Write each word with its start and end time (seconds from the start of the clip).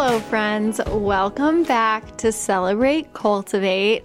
Hello, 0.00 0.20
friends. 0.20 0.80
Welcome 0.86 1.64
back 1.64 2.18
to 2.18 2.30
Celebrate 2.30 3.12
Cultivate 3.14 4.04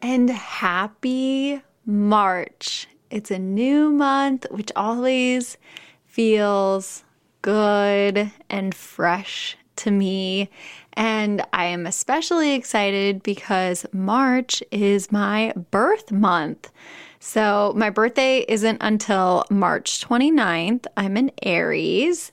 and 0.00 0.30
happy 0.30 1.60
March. 1.84 2.86
It's 3.10 3.32
a 3.32 3.38
new 3.40 3.90
month, 3.90 4.46
which 4.52 4.70
always 4.76 5.58
feels 6.04 7.02
good 7.42 8.30
and 8.48 8.76
fresh 8.76 9.56
to 9.74 9.90
me. 9.90 10.50
And 10.92 11.44
I 11.52 11.64
am 11.64 11.84
especially 11.84 12.52
excited 12.52 13.24
because 13.24 13.86
March 13.92 14.62
is 14.70 15.10
my 15.10 15.52
birth 15.72 16.12
month. 16.12 16.70
So, 17.18 17.72
my 17.74 17.90
birthday 17.90 18.44
isn't 18.46 18.78
until 18.80 19.46
March 19.50 20.00
29th. 20.06 20.86
I'm 20.96 21.16
an 21.16 21.32
Aries 21.42 22.30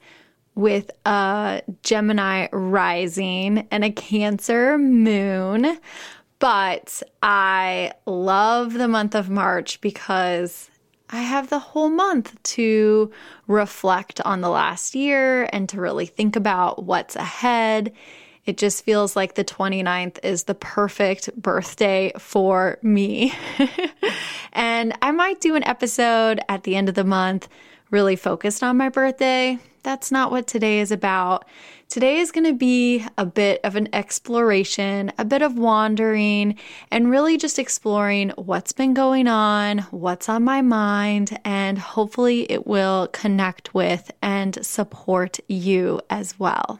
with 0.56 0.92
a 1.06 1.62
Gemini 1.84 2.48
rising 2.52 3.68
and 3.72 3.84
a 3.84 3.92
Cancer 3.92 4.78
moon. 4.78 5.78
But 6.40 7.04
I 7.22 7.94
love 8.06 8.74
the 8.74 8.88
month 8.88 9.16
of 9.16 9.30
March 9.30 9.80
because 9.82 10.70
I 11.12 11.22
have 11.22 11.50
the 11.50 11.60
whole 11.60 11.90
month 11.90 12.42
to 12.44 13.12
reflect 13.48 14.22
on 14.22 14.42
the 14.42 14.50
last 14.50 14.96
year 14.96 15.50
and 15.52 15.68
to 15.70 15.82
really 15.82 16.06
think 16.06 16.36
about 16.36 16.84
what's 16.84 17.16
ahead. 17.16 17.92
It 18.46 18.58
just 18.58 18.84
feels 18.84 19.16
like 19.16 19.36
the 19.36 19.44
29th 19.44 20.24
is 20.24 20.46
the 20.46 20.56
perfect 20.56 21.36
birthday 21.36 22.12
for 22.18 22.80
me. 22.82 23.34
and 24.54 24.98
I 25.02 25.12
might 25.12 25.42
do 25.42 25.56
an 25.56 25.64
episode 25.66 26.40
at 26.50 26.64
the 26.64 26.76
end 26.76 26.90
of 26.90 26.96
the 26.96 27.04
month 27.04 27.48
really 27.92 28.16
focused 28.16 28.64
on 28.64 28.78
my 28.78 28.90
birthday 28.90 29.60
that's 29.84 30.12
not 30.12 30.32
what 30.32 30.48
today 30.48 30.80
is 30.80 30.92
about. 30.92 31.46
Today 31.90 32.20
is 32.20 32.32
going 32.32 32.46
to 32.46 32.54
be 32.54 33.06
a 33.18 33.26
bit 33.26 33.60
of 33.64 33.76
an 33.76 33.90
exploration, 33.94 35.12
a 35.18 35.26
bit 35.26 35.42
of 35.42 35.58
wandering, 35.58 36.58
and 36.90 37.10
really 37.10 37.38
just 37.38 37.60
exploring 37.60 38.30
what's 38.38 38.72
been 38.72 38.94
going 38.94 39.28
on, 39.28 39.80
what's 39.92 40.30
on 40.30 40.44
my 40.44 40.62
mind, 40.62 41.38
and 41.44 41.78
hopefully 41.78 42.50
it 42.52 42.66
will 42.66 43.08
connect 43.08 43.74
with 43.74 44.12
and 44.22 44.64
support 44.66 45.40
you 45.48 46.00
as 46.10 46.40
well. 46.40 46.80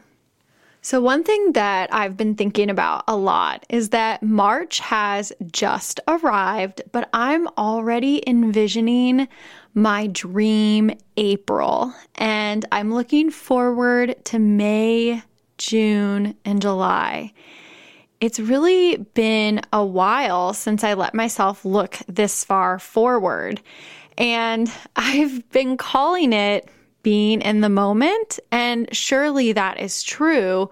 So, 0.84 1.00
one 1.00 1.22
thing 1.22 1.52
that 1.52 1.94
I've 1.94 2.16
been 2.16 2.34
thinking 2.34 2.68
about 2.68 3.04
a 3.06 3.16
lot 3.16 3.64
is 3.68 3.90
that 3.90 4.20
March 4.20 4.80
has 4.80 5.32
just 5.52 6.00
arrived, 6.08 6.82
but 6.90 7.08
I'm 7.12 7.46
already 7.56 8.20
envisioning 8.28 9.28
my 9.74 10.08
dream 10.08 10.90
April. 11.16 11.94
And 12.16 12.64
I'm 12.72 12.92
looking 12.92 13.30
forward 13.30 14.16
to 14.24 14.40
May, 14.40 15.22
June, 15.56 16.34
and 16.44 16.60
July. 16.60 17.32
It's 18.20 18.40
really 18.40 18.96
been 18.96 19.60
a 19.72 19.86
while 19.86 20.52
since 20.52 20.82
I 20.82 20.94
let 20.94 21.14
myself 21.14 21.64
look 21.64 21.98
this 22.08 22.42
far 22.42 22.80
forward. 22.80 23.60
And 24.18 24.68
I've 24.96 25.48
been 25.50 25.76
calling 25.76 26.32
it 26.32 26.68
being 27.02 27.40
in 27.40 27.60
the 27.60 27.68
moment. 27.68 28.38
And 28.50 28.88
surely 28.94 29.52
that 29.52 29.80
is 29.80 30.02
true. 30.02 30.70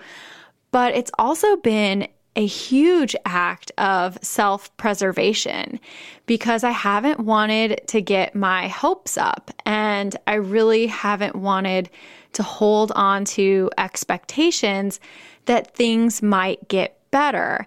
But 0.70 0.94
it's 0.94 1.10
also 1.18 1.56
been 1.56 2.08
a 2.36 2.46
huge 2.46 3.16
act 3.24 3.72
of 3.76 4.18
self 4.22 4.74
preservation 4.76 5.80
because 6.26 6.62
I 6.62 6.70
haven't 6.70 7.20
wanted 7.20 7.82
to 7.88 8.00
get 8.00 8.34
my 8.34 8.68
hopes 8.68 9.18
up 9.18 9.50
and 9.66 10.16
I 10.26 10.34
really 10.34 10.86
haven't 10.86 11.34
wanted 11.34 11.91
to 12.34 12.42
hold 12.42 12.92
on 12.92 13.24
to 13.24 13.70
expectations 13.76 15.00
that 15.47 15.74
things 15.74 16.22
might 16.22 16.68
get 16.68 16.98
better 17.10 17.66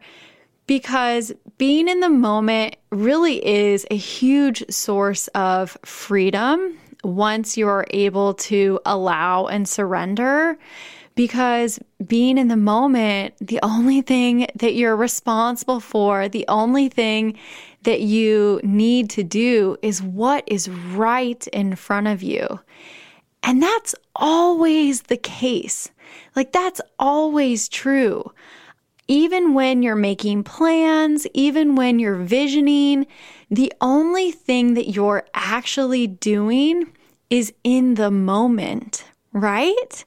because 0.66 1.34
being 1.58 1.90
in 1.90 2.00
the 2.00 2.10
moment 2.10 2.78
really 2.90 3.46
is 3.46 3.86
a 3.92 3.98
huge 3.98 4.64
source 4.72 5.28
of 5.30 5.78
freedom 5.84 6.78
once 7.04 7.58
you're 7.58 7.86
able 7.92 8.34
to 8.36 8.80
allow 8.86 9.48
and 9.48 9.68
surrender 9.68 10.58
because 11.16 11.80
being 12.06 12.38
in 12.38 12.48
the 12.48 12.58
moment, 12.58 13.36
the 13.40 13.60
only 13.62 14.02
thing 14.02 14.48
that 14.56 14.74
you're 14.74 14.96
responsible 14.96 15.80
for, 15.80 16.28
the 16.28 16.46
only 16.48 16.90
thing 16.90 17.38
that 17.84 18.02
you 18.02 18.60
need 18.64 19.10
to 19.12 19.24
do 19.24 19.78
is 19.82 20.02
what 20.02 20.44
is 20.48 20.70
right 20.70 21.46
in 21.48 21.76
front 21.76 22.08
of 22.08 22.24
you. 22.24 22.60
And 23.44 23.62
that's 23.62 23.94
always 24.16 25.04
the 25.04 25.18
case. 25.18 25.92
Like, 26.36 26.52
that's 26.52 26.82
always 26.98 27.68
true. 27.68 28.32
Even 29.08 29.54
when 29.54 29.84
you're 29.84 29.96
making 29.96 30.44
plans, 30.44 31.28
even 31.34 31.76
when 31.76 32.00
you're 32.00 32.16
visioning, 32.16 33.06
the 33.52 33.72
only 33.82 34.32
thing 34.32 34.76
that 34.76 34.90
you're 34.90 35.26
actually 35.34 36.08
doing 36.08 36.92
is 37.30 37.54
in 37.64 37.96
the 37.96 38.12
moment, 38.12 39.04
right? 39.34 40.06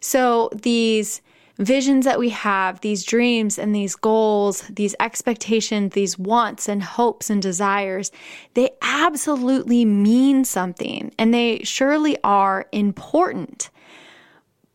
So 0.00 0.50
these 0.54 1.20
visions 1.58 2.04
that 2.04 2.18
we 2.18 2.28
have, 2.30 2.80
these 2.80 3.04
dreams 3.04 3.58
and 3.58 3.74
these 3.74 3.96
goals, 3.96 4.62
these 4.70 4.94
expectations, 5.00 5.92
these 5.92 6.18
wants 6.18 6.68
and 6.68 6.82
hopes 6.82 7.30
and 7.30 7.42
desires, 7.42 8.12
they 8.54 8.70
absolutely 8.80 9.84
mean 9.84 10.44
something 10.44 11.12
and 11.18 11.34
they 11.34 11.58
surely 11.64 12.16
are 12.22 12.66
important. 12.72 13.70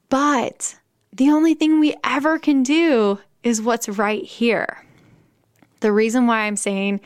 But 0.09 0.75
the 1.11 1.29
only 1.29 1.53
thing 1.53 1.79
we 1.79 1.95
ever 2.03 2.37
can 2.37 2.63
do 2.63 3.19
is 3.43 3.61
what's 3.61 3.89
right 3.89 4.23
here. 4.23 4.83
The 5.81 5.91
reason 5.91 6.27
why 6.27 6.41
I'm 6.41 6.55
saying 6.55 7.01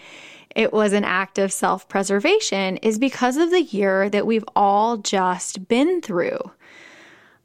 it 0.55 0.73
was 0.73 0.93
an 0.93 1.03
act 1.03 1.37
of 1.37 1.51
self 1.51 1.87
preservation 1.89 2.77
is 2.77 2.99
because 2.99 3.37
of 3.37 3.51
the 3.51 3.61
year 3.61 4.09
that 4.09 4.25
we've 4.25 4.45
all 4.55 4.97
just 4.97 5.67
been 5.67 6.01
through 6.01 6.39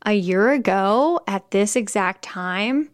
a 0.05 0.13
year 0.13 0.51
ago 0.51 1.21
at 1.27 1.51
this 1.51 1.77
exact 1.77 2.23
time, 2.23 2.91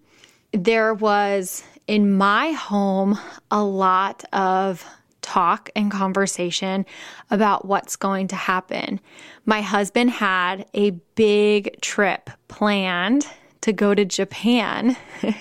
there 0.53 0.95
was 0.95 1.63
in 1.87 2.13
my 2.13 2.53
home 2.53 3.19
a 3.51 3.63
lot 3.63 4.25
of 4.33 4.85
talk 5.23 5.71
and 5.75 5.91
conversation 5.91 6.87
about 7.31 7.65
what's 7.65 7.97
going 7.97 8.29
to 8.29 8.37
happen. 8.37 9.01
My 9.47 9.63
husband 9.63 10.11
had 10.11 10.67
a 10.75 10.91
big 11.15 11.81
trip 11.81 12.31
planned 12.49 13.27
to 13.69 13.73
go 13.73 13.95
to 13.95 14.05
Japan. 14.05 14.97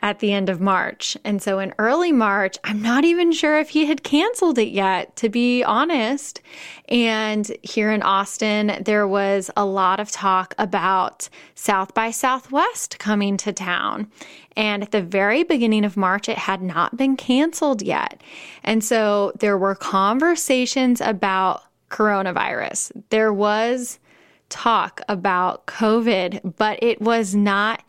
at 0.00 0.20
the 0.20 0.32
end 0.32 0.48
of 0.48 0.60
March. 0.60 1.16
And 1.24 1.42
so 1.42 1.58
in 1.58 1.74
early 1.78 2.12
March, 2.12 2.56
I'm 2.62 2.80
not 2.80 3.04
even 3.04 3.32
sure 3.32 3.58
if 3.58 3.70
he 3.70 3.86
had 3.86 4.04
canceled 4.04 4.58
it 4.58 4.68
yet, 4.68 5.16
to 5.16 5.28
be 5.28 5.64
honest. 5.64 6.40
And 6.88 7.50
here 7.62 7.90
in 7.90 8.02
Austin, 8.02 8.80
there 8.80 9.08
was 9.08 9.50
a 9.56 9.64
lot 9.64 9.98
of 9.98 10.10
talk 10.10 10.54
about 10.56 11.28
South 11.56 11.94
by 11.94 12.12
Southwest 12.12 13.00
coming 13.00 13.36
to 13.38 13.52
town. 13.52 14.08
And 14.56 14.84
at 14.84 14.92
the 14.92 15.02
very 15.02 15.42
beginning 15.42 15.84
of 15.84 15.96
March, 15.96 16.28
it 16.28 16.38
had 16.38 16.62
not 16.62 16.96
been 16.96 17.16
canceled 17.16 17.82
yet. 17.82 18.22
And 18.62 18.84
so 18.84 19.32
there 19.40 19.58
were 19.58 19.74
conversations 19.74 21.00
about 21.00 21.64
coronavirus. 21.90 22.92
There 23.10 23.32
was 23.32 23.98
talk 24.48 25.00
about 25.08 25.66
COVID, 25.66 26.56
but 26.56 26.78
it 26.82 27.00
was 27.00 27.34
not 27.34 27.82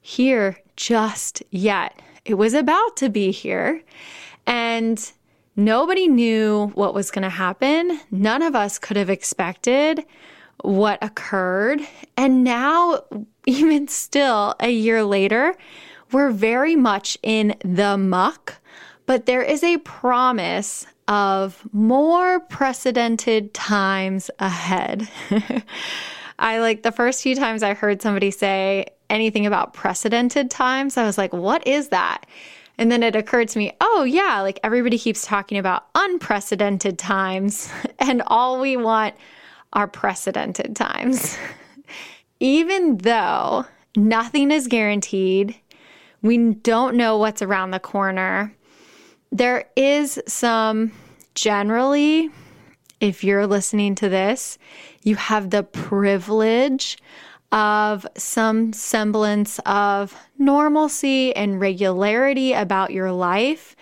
here 0.00 0.58
just 0.76 1.42
yet. 1.50 2.00
It 2.24 2.34
was 2.34 2.54
about 2.54 2.96
to 2.98 3.08
be 3.08 3.30
here, 3.30 3.82
and 4.46 5.12
nobody 5.56 6.08
knew 6.08 6.70
what 6.74 6.94
was 6.94 7.10
going 7.10 7.22
to 7.22 7.28
happen. 7.28 8.00
None 8.10 8.42
of 8.42 8.54
us 8.54 8.78
could 8.78 8.96
have 8.96 9.10
expected 9.10 10.04
what 10.62 11.02
occurred. 11.02 11.80
And 12.16 12.44
now, 12.44 13.04
even 13.46 13.88
still, 13.88 14.54
a 14.60 14.70
year 14.70 15.04
later, 15.04 15.54
we're 16.12 16.30
very 16.30 16.76
much 16.76 17.18
in 17.22 17.54
the 17.64 17.96
muck, 17.96 18.56
but 19.06 19.26
there 19.26 19.42
is 19.42 19.64
a 19.64 19.78
promise 19.78 20.86
of 21.08 21.66
more 21.72 22.40
precedented 22.40 23.52
times 23.54 24.30
ahead. 24.38 25.08
I 26.38 26.58
like 26.58 26.82
the 26.82 26.92
first 26.92 27.22
few 27.22 27.34
times 27.34 27.62
I 27.62 27.74
heard 27.74 28.02
somebody 28.02 28.30
say 28.30 28.86
anything 29.12 29.46
about 29.46 29.74
precedented 29.74 30.50
times, 30.50 30.96
I 30.96 31.04
was 31.04 31.18
like, 31.18 31.32
what 31.32 31.66
is 31.66 31.88
that? 31.88 32.24
And 32.78 32.90
then 32.90 33.02
it 33.02 33.14
occurred 33.14 33.48
to 33.48 33.58
me, 33.58 33.72
oh, 33.80 34.02
yeah, 34.02 34.40
like 34.40 34.58
everybody 34.64 34.98
keeps 34.98 35.26
talking 35.26 35.58
about 35.58 35.86
unprecedented 35.94 36.98
times, 36.98 37.70
and 37.98 38.22
all 38.26 38.60
we 38.60 38.76
want 38.76 39.14
are 39.72 39.86
precedented 39.86 40.74
times. 40.74 41.36
Even 42.40 42.96
though 42.98 43.66
nothing 43.96 44.50
is 44.50 44.66
guaranteed, 44.66 45.54
we 46.22 46.54
don't 46.54 46.96
know 46.96 47.18
what's 47.18 47.42
around 47.42 47.70
the 47.70 47.78
corner. 47.78 48.52
There 49.32 49.64
is 49.76 50.20
some 50.28 50.92
generally, 51.34 52.28
if 53.00 53.24
you're 53.24 53.46
listening 53.46 53.94
to 53.96 54.10
this, 54.10 54.58
you 55.02 55.16
have 55.16 55.48
the 55.48 55.62
privilege 55.62 56.98
of 57.50 58.06
some 58.14 58.74
semblance 58.74 59.58
of 59.64 60.14
normalcy 60.38 61.34
and 61.34 61.58
regularity 61.58 62.52
about 62.52 62.92
your 62.92 63.10
life 63.10 63.74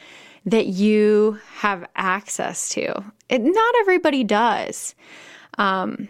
that 0.46 0.66
you 0.66 1.38
have 1.56 1.84
access 1.96 2.68
to. 2.70 3.04
It, 3.28 3.42
not 3.42 3.74
everybody 3.80 4.22
does. 4.22 4.94
Um, 5.58 6.08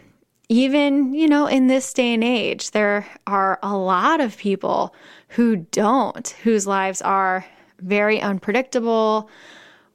even, 0.50 1.14
you 1.14 1.28
know, 1.28 1.46
in 1.46 1.66
this 1.66 1.94
day 1.94 2.12
and 2.12 2.24
age, 2.24 2.72
there 2.72 3.06
are 3.26 3.58
a 3.62 3.74
lot 3.74 4.20
of 4.20 4.36
people 4.36 4.94
who 5.28 5.56
don't, 5.56 6.28
whose 6.42 6.66
lives 6.66 7.00
are 7.00 7.46
very 7.80 8.20
unpredictable, 8.20 9.30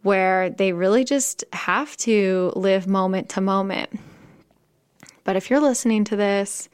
where 0.02 0.50
they 0.50 0.74
really 0.74 1.04
just 1.04 1.44
have 1.54 1.98
to 1.98 2.54
live 2.56 2.88
moment 2.88 3.30
to 3.30 3.42
moment. 3.42 4.00
But 5.24 5.36
if 5.36 5.50
you're 5.50 5.60
listening 5.60 6.04
to 6.06 6.16
this, 6.16 6.70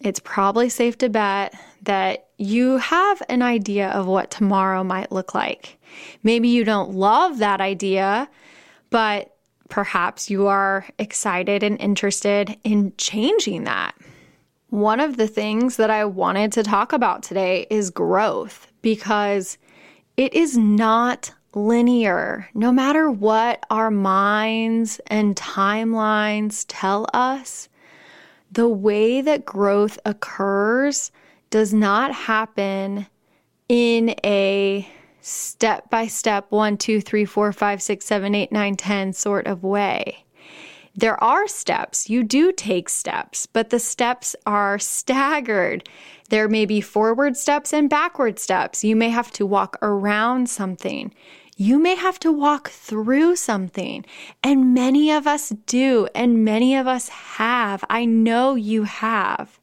it's 0.00 0.20
probably 0.20 0.68
safe 0.68 0.96
to 0.98 1.08
bet 1.08 1.54
that 1.82 2.28
you 2.38 2.78
have 2.78 3.22
an 3.28 3.42
idea 3.42 3.88
of 3.90 4.06
what 4.06 4.30
tomorrow 4.30 4.82
might 4.84 5.12
look 5.12 5.34
like. 5.34 5.78
Maybe 6.22 6.48
you 6.48 6.64
don't 6.64 6.92
love 6.92 7.38
that 7.38 7.60
idea, 7.60 8.28
but 8.90 9.34
perhaps 9.68 10.30
you 10.30 10.46
are 10.46 10.86
excited 10.98 11.62
and 11.62 11.80
interested 11.80 12.56
in 12.64 12.92
changing 12.98 13.64
that. 13.64 13.94
One 14.70 15.00
of 15.00 15.16
the 15.16 15.28
things 15.28 15.76
that 15.76 15.90
I 15.90 16.04
wanted 16.04 16.52
to 16.52 16.62
talk 16.62 16.92
about 16.92 17.22
today 17.22 17.66
is 17.70 17.90
growth 17.90 18.70
because 18.82 19.58
it 20.16 20.34
is 20.34 20.56
not 20.56 21.32
linear. 21.54 22.48
No 22.54 22.72
matter 22.72 23.10
what 23.10 23.64
our 23.70 23.90
minds 23.90 25.00
and 25.06 25.34
timelines 25.36 26.64
tell 26.68 27.06
us, 27.14 27.68
the 28.52 28.68
way 28.68 29.20
that 29.20 29.44
growth 29.44 29.98
occurs 30.04 31.10
does 31.50 31.72
not 31.74 32.12
happen 32.12 33.06
in 33.68 34.14
a 34.24 34.88
step 35.20 35.90
by 35.90 36.06
step 36.06 36.46
one, 36.50 36.76
two, 36.76 37.00
three, 37.00 37.24
four, 37.24 37.52
five, 37.52 37.82
six, 37.82 38.06
seven, 38.06 38.34
eight, 38.34 38.52
nine, 38.52 38.76
ten 38.76 39.12
sort 39.12 39.46
of 39.46 39.62
way. 39.62 40.24
There 40.94 41.22
are 41.22 41.46
steps. 41.46 42.08
You 42.08 42.22
do 42.22 42.52
take 42.52 42.88
steps, 42.88 43.46
but 43.46 43.68
the 43.68 43.78
steps 43.78 44.34
are 44.46 44.78
staggered. 44.78 45.88
There 46.28 46.48
may 46.48 46.66
be 46.66 46.80
forward 46.80 47.36
steps 47.36 47.72
and 47.72 47.88
backward 47.88 48.38
steps. 48.38 48.82
You 48.82 48.96
may 48.96 49.10
have 49.10 49.30
to 49.32 49.46
walk 49.46 49.78
around 49.82 50.48
something. 50.48 51.12
You 51.56 51.78
may 51.78 51.94
have 51.94 52.18
to 52.20 52.30
walk 52.30 52.68
through 52.68 53.36
something, 53.36 54.04
and 54.42 54.74
many 54.74 55.10
of 55.10 55.26
us 55.26 55.48
do, 55.64 56.06
and 56.14 56.44
many 56.44 56.76
of 56.76 56.86
us 56.86 57.08
have. 57.08 57.82
I 57.88 58.04
know 58.04 58.56
you 58.56 58.82
have. 58.82 59.58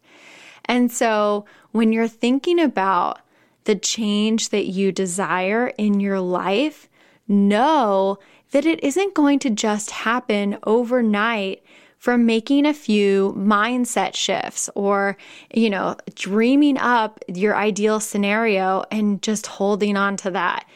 And 0.65 0.91
so 0.91 1.45
when 1.71 1.93
you're 1.93 2.07
thinking 2.07 2.59
about 2.59 3.19
the 3.65 3.75
change 3.75 4.49
that 4.49 4.65
you 4.65 4.91
desire 4.91 5.67
in 5.77 5.99
your 5.99 6.19
life, 6.19 6.89
know 7.27 8.17
that 8.51 8.65
it 8.65 8.83
isn't 8.83 9.13
going 9.13 9.39
to 9.39 9.49
just 9.51 9.91
happen 9.91 10.57
overnight 10.63 11.63
from 12.03 12.25
making 12.25 12.65
a 12.65 12.73
few 12.73 13.33
mindset 13.37 14.13
shifts 14.13 14.69
or, 14.75 15.15
you 15.53 15.69
know, 15.69 15.95
dreaming 16.15 16.77
up 16.77 17.17
your 17.29 17.55
ideal 17.55 17.97
scenario 18.01 18.83
and 18.91 19.21
just 19.21 19.47
holding 19.47 19.95
on 19.95 20.17
to 20.17 20.29
that. 20.29 20.67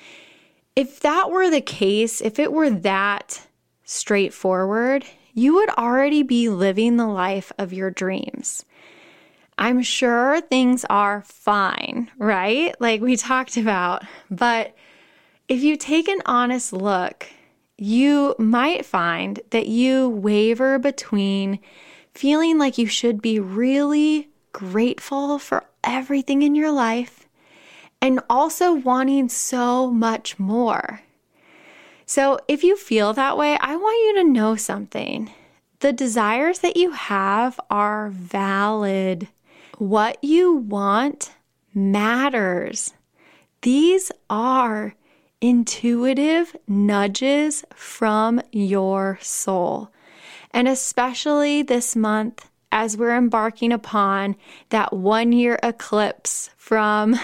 If 0.77 1.01
that 1.01 1.29
were 1.29 1.49
the 1.49 1.59
case, 1.59 2.21
if 2.21 2.39
it 2.39 2.53
were 2.53 2.69
that 2.69 3.45
straightforward, 3.83 5.03
you 5.33 5.55
would 5.55 5.67
already 5.71 6.23
be 6.23 6.47
living 6.47 6.95
the 6.95 7.07
life 7.07 7.51
of 7.57 7.73
your 7.73 7.91
dreams. 7.91 8.63
I'm 9.57 9.81
sure 9.81 10.39
things 10.39 10.85
are 10.89 11.23
fine, 11.23 12.09
right? 12.17 12.73
Like 12.79 13.01
we 13.01 13.17
talked 13.17 13.57
about. 13.57 14.03
But 14.31 14.77
if 15.49 15.61
you 15.61 15.75
take 15.75 16.07
an 16.07 16.21
honest 16.25 16.71
look, 16.71 17.27
you 17.77 18.35
might 18.39 18.85
find 18.85 19.39
that 19.51 19.67
you 19.67 20.09
waver 20.09 20.79
between 20.79 21.59
feeling 22.13 22.57
like 22.57 22.77
you 22.77 22.87
should 22.87 23.21
be 23.21 23.39
really 23.39 24.29
grateful 24.51 25.37
for 25.37 25.65
everything 25.83 26.41
in 26.41 26.55
your 26.55 26.71
life 26.71 27.27
and 28.01 28.19
also 28.29 28.73
wanting 28.73 29.29
so 29.29 29.91
much 29.91 30.39
more. 30.39 31.01
So, 32.05 32.39
if 32.47 32.63
you 32.63 32.77
feel 32.77 33.13
that 33.13 33.37
way, 33.37 33.57
I 33.59 33.75
want 33.75 34.05
you 34.05 34.23
to 34.23 34.31
know 34.31 34.55
something. 34.55 35.29
The 35.79 35.91
desires 35.91 36.59
that 36.59 36.77
you 36.77 36.91
have 36.91 37.59
are 37.69 38.09
valid. 38.09 39.27
What 39.77 40.23
you 40.23 40.53
want 40.53 41.33
matters. 41.73 42.93
These 43.61 44.11
are 44.29 44.95
intuitive 45.41 46.55
nudges 46.67 47.63
from 47.75 48.41
your 48.51 49.19
soul. 49.21 49.91
And 50.51 50.67
especially 50.67 51.61
this 51.61 51.95
month, 51.95 52.49
as 52.71 52.97
we're 52.97 53.15
embarking 53.15 53.71
upon 53.71 54.35
that 54.69 54.93
one 54.93 55.31
year 55.31 55.59
eclipse 55.63 56.49
from 56.57 57.15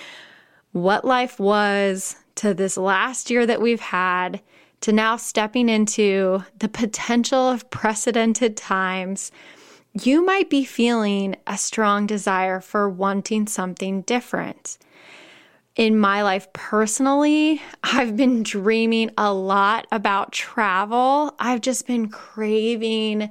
what 0.72 1.04
life 1.04 1.38
was 1.38 2.16
to 2.36 2.52
this 2.52 2.76
last 2.76 3.30
year 3.30 3.46
that 3.46 3.62
we've 3.62 3.80
had 3.80 4.40
to 4.82 4.92
now 4.92 5.16
stepping 5.16 5.68
into 5.68 6.44
the 6.58 6.68
potential 6.68 7.48
of 7.48 7.70
precedented 7.70 8.56
times, 8.56 9.32
you 9.94 10.24
might 10.24 10.50
be 10.50 10.64
feeling 10.64 11.34
a 11.46 11.56
strong 11.56 12.06
desire 12.06 12.60
for 12.60 12.88
wanting 12.88 13.46
something 13.46 14.02
different. 14.02 14.76
In 15.76 15.98
my 15.98 16.22
life 16.22 16.50
personally, 16.54 17.60
I've 17.84 18.16
been 18.16 18.42
dreaming 18.42 19.10
a 19.18 19.32
lot 19.32 19.86
about 19.92 20.32
travel. 20.32 21.34
I've 21.38 21.60
just 21.60 21.86
been 21.86 22.08
craving 22.08 23.28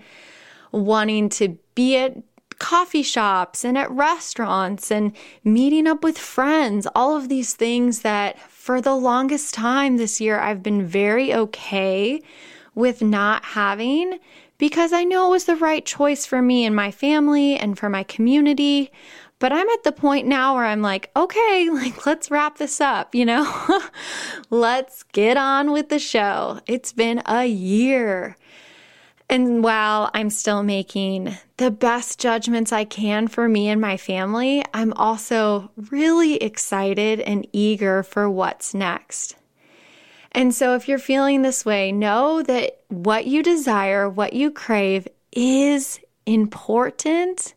wanting 0.71 1.29
to 1.29 1.57
be 1.73 1.97
at 1.97 2.17
coffee 2.59 3.01
shops 3.01 3.65
and 3.65 3.75
at 3.77 3.89
restaurants 3.89 4.91
and 4.91 5.11
meeting 5.43 5.87
up 5.87 6.03
with 6.03 6.19
friends, 6.19 6.87
all 6.95 7.17
of 7.17 7.29
these 7.29 7.55
things 7.55 8.01
that 8.01 8.39
for 8.39 8.79
the 8.79 8.95
longest 8.95 9.55
time 9.55 9.97
this 9.97 10.21
year 10.21 10.39
I've 10.39 10.61
been 10.61 10.85
very 10.85 11.33
okay 11.33 12.21
with 12.75 13.01
not 13.01 13.43
having 13.43 14.19
because 14.57 14.93
I 14.93 15.03
know 15.03 15.27
it 15.27 15.31
was 15.31 15.45
the 15.45 15.55
right 15.55 15.85
choice 15.85 16.25
for 16.25 16.41
me 16.41 16.65
and 16.65 16.75
my 16.75 16.91
family 16.91 17.57
and 17.57 17.77
for 17.77 17.89
my 17.89 18.03
community. 18.03 18.91
But 19.39 19.51
I'm 19.51 19.67
at 19.69 19.83
the 19.83 19.91
point 19.91 20.27
now 20.27 20.55
where 20.55 20.65
I'm 20.65 20.81
like, 20.81 21.11
okay, 21.15 21.69
like 21.73 22.05
let's 22.05 22.31
wrap 22.31 22.57
this 22.57 22.79
up, 22.79 23.13
you 23.13 23.25
know? 23.25 23.79
let's 24.49 25.03
get 25.03 25.37
on 25.37 25.71
with 25.71 25.89
the 25.89 25.99
show. 25.99 26.59
It's 26.67 26.93
been 26.93 27.21
a 27.25 27.45
year. 27.45 28.37
And 29.27 29.63
while 29.63 30.11
I'm 30.13 30.29
still 30.29 30.61
making 30.61 31.35
the 31.57 31.71
best 31.71 32.19
judgments 32.19 32.71
I 32.71 32.85
can 32.85 33.27
for 33.27 33.49
me 33.49 33.69
and 33.69 33.81
my 33.81 33.97
family, 33.97 34.63
I'm 34.73 34.93
also 34.93 35.71
really 35.89 36.35
excited 36.35 37.19
and 37.21 37.47
eager 37.51 38.03
for 38.03 38.29
what's 38.29 38.75
next. 38.75 39.35
And 40.31 40.53
so, 40.53 40.75
if 40.75 40.87
you're 40.87 40.99
feeling 40.99 41.41
this 41.41 41.65
way, 41.65 41.91
know 41.91 42.43
that 42.43 42.81
what 42.89 43.25
you 43.25 43.41
desire, 43.41 44.07
what 44.07 44.33
you 44.33 44.51
crave 44.51 45.07
is 45.31 45.99
important 46.25 47.54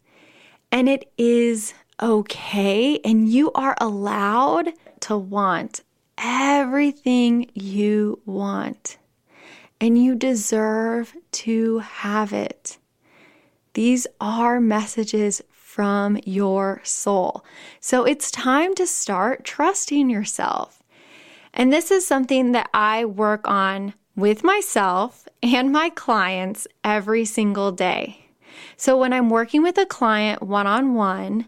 and 0.70 0.88
it 0.88 1.10
is 1.16 1.74
okay. 2.00 3.00
And 3.04 3.28
you 3.28 3.52
are 3.52 3.76
allowed 3.80 4.72
to 5.00 5.16
want 5.16 5.82
everything 6.16 7.50
you 7.54 8.20
want 8.26 8.98
and 9.80 10.02
you 10.02 10.14
deserve 10.14 11.14
to 11.30 11.78
have 11.78 12.32
it. 12.32 12.78
These 13.74 14.06
are 14.20 14.60
messages 14.60 15.42
from 15.50 16.18
your 16.24 16.80
soul. 16.82 17.44
So 17.80 18.04
it's 18.04 18.30
time 18.30 18.74
to 18.74 18.86
start 18.86 19.44
trusting 19.44 20.10
yourself. 20.10 20.82
And 21.54 21.72
this 21.72 21.90
is 21.90 22.06
something 22.06 22.52
that 22.52 22.68
I 22.74 23.04
work 23.04 23.46
on 23.46 23.94
with 24.16 24.42
myself 24.42 25.28
and 25.42 25.70
my 25.70 25.90
clients 25.90 26.66
every 26.82 27.24
single 27.24 27.70
day. 27.70 28.27
So 28.76 28.96
when 28.96 29.12
I'm 29.12 29.30
working 29.30 29.62
with 29.62 29.78
a 29.78 29.86
client 29.86 30.42
one 30.42 30.66
on 30.66 30.94
one, 30.94 31.46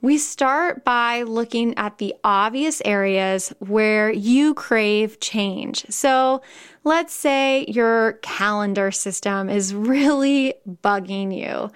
we 0.00 0.16
start 0.16 0.84
by 0.84 1.22
looking 1.22 1.76
at 1.76 1.98
the 1.98 2.14
obvious 2.22 2.80
areas 2.84 3.52
where 3.58 4.12
you 4.12 4.54
crave 4.54 5.18
change. 5.18 5.84
So 5.88 6.40
let's 6.84 7.12
say 7.12 7.64
your 7.66 8.14
calendar 8.22 8.92
system 8.92 9.48
is 9.48 9.74
really 9.74 10.54
bugging 10.84 11.36
you. 11.36 11.70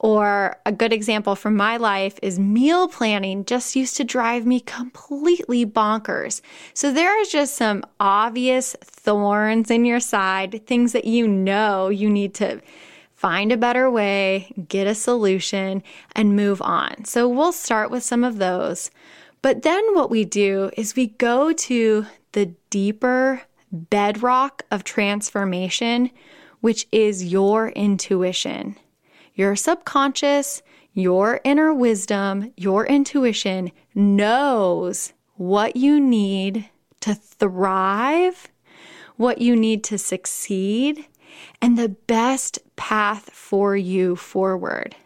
Or 0.00 0.56
a 0.64 0.70
good 0.70 0.92
example 0.92 1.34
from 1.34 1.56
my 1.56 1.76
life 1.76 2.18
is 2.22 2.38
meal 2.38 2.86
planning 2.86 3.44
just 3.44 3.74
used 3.74 3.96
to 3.96 4.04
drive 4.04 4.46
me 4.46 4.60
completely 4.60 5.66
bonkers. 5.66 6.40
So 6.72 6.92
there 6.92 7.10
are 7.10 7.24
just 7.24 7.56
some 7.56 7.82
obvious 7.98 8.76
thorns 8.80 9.72
in 9.72 9.84
your 9.84 9.98
side, 9.98 10.64
things 10.66 10.92
that 10.92 11.04
you 11.04 11.26
know 11.26 11.88
you 11.88 12.08
need 12.08 12.34
to 12.34 12.60
find 13.18 13.50
a 13.50 13.56
better 13.56 13.90
way, 13.90 14.52
get 14.68 14.86
a 14.86 14.94
solution, 14.94 15.82
and 16.14 16.36
move 16.36 16.62
on. 16.62 17.04
So 17.04 17.28
we'll 17.28 17.50
start 17.50 17.90
with 17.90 18.04
some 18.04 18.22
of 18.22 18.38
those. 18.38 18.92
But 19.42 19.62
then 19.62 19.92
what 19.92 20.08
we 20.08 20.24
do 20.24 20.70
is 20.76 20.94
we 20.94 21.08
go 21.08 21.52
to 21.52 22.06
the 22.30 22.54
deeper 22.70 23.42
bedrock 23.72 24.62
of 24.70 24.84
transformation, 24.84 26.12
which 26.60 26.86
is 26.92 27.24
your 27.24 27.70
intuition. 27.70 28.76
Your 29.34 29.56
subconscious, 29.56 30.62
your 30.92 31.40
inner 31.42 31.74
wisdom, 31.74 32.52
your 32.56 32.86
intuition 32.86 33.72
knows 33.96 35.12
what 35.34 35.74
you 35.74 35.98
need 35.98 36.68
to 37.00 37.16
thrive, 37.16 38.46
what 39.16 39.40
you 39.40 39.56
need 39.56 39.82
to 39.84 39.98
succeed, 39.98 41.04
and 41.60 41.78
the 41.78 41.88
best 41.88 42.58
path 42.76 43.30
for 43.30 43.76
you 43.76 44.16
forward. 44.16 44.96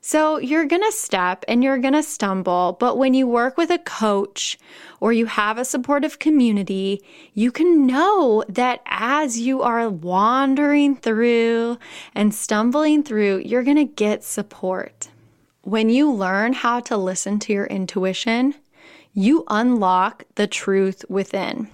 So 0.00 0.38
you're 0.38 0.64
going 0.64 0.82
to 0.82 0.92
step 0.92 1.44
and 1.48 1.62
you're 1.62 1.78
going 1.78 1.94
to 1.94 2.02
stumble, 2.02 2.76
but 2.78 2.96
when 2.96 3.14
you 3.14 3.26
work 3.26 3.58
with 3.58 3.70
a 3.70 3.78
coach 3.78 4.56
or 5.00 5.12
you 5.12 5.26
have 5.26 5.58
a 5.58 5.64
supportive 5.64 6.18
community, 6.18 7.02
you 7.34 7.52
can 7.52 7.86
know 7.86 8.44
that 8.48 8.80
as 8.86 9.38
you 9.38 9.60
are 9.60 9.88
wandering 9.88 10.96
through 10.96 11.78
and 12.14 12.34
stumbling 12.34 13.02
through, 13.02 13.42
you're 13.44 13.64
going 13.64 13.76
to 13.76 13.84
get 13.84 14.24
support. 14.24 15.10
When 15.62 15.90
you 15.90 16.10
learn 16.10 16.54
how 16.54 16.80
to 16.80 16.96
listen 16.96 17.38
to 17.40 17.52
your 17.52 17.66
intuition, 17.66 18.54
you 19.12 19.44
unlock 19.48 20.24
the 20.36 20.46
truth 20.46 21.04
within. 21.08 21.68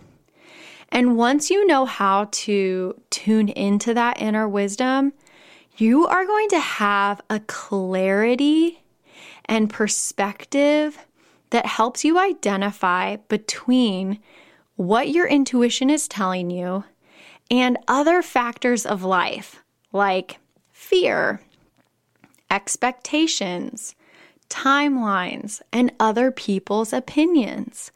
And 0.94 1.16
once 1.16 1.50
you 1.50 1.66
know 1.66 1.86
how 1.86 2.28
to 2.30 2.94
tune 3.10 3.48
into 3.48 3.92
that 3.94 4.22
inner 4.22 4.48
wisdom, 4.48 5.12
you 5.76 6.06
are 6.06 6.24
going 6.24 6.48
to 6.50 6.60
have 6.60 7.20
a 7.28 7.40
clarity 7.40 8.84
and 9.46 9.68
perspective 9.68 10.96
that 11.50 11.66
helps 11.66 12.04
you 12.04 12.16
identify 12.16 13.16
between 13.16 14.20
what 14.76 15.08
your 15.08 15.26
intuition 15.26 15.90
is 15.90 16.06
telling 16.06 16.50
you 16.50 16.84
and 17.50 17.76
other 17.88 18.22
factors 18.22 18.86
of 18.86 19.02
life 19.02 19.64
like 19.92 20.38
fear, 20.70 21.40
expectations, 22.52 23.96
timelines, 24.48 25.60
and 25.72 25.90
other 25.98 26.30
people's 26.30 26.92
opinions. 26.92 27.90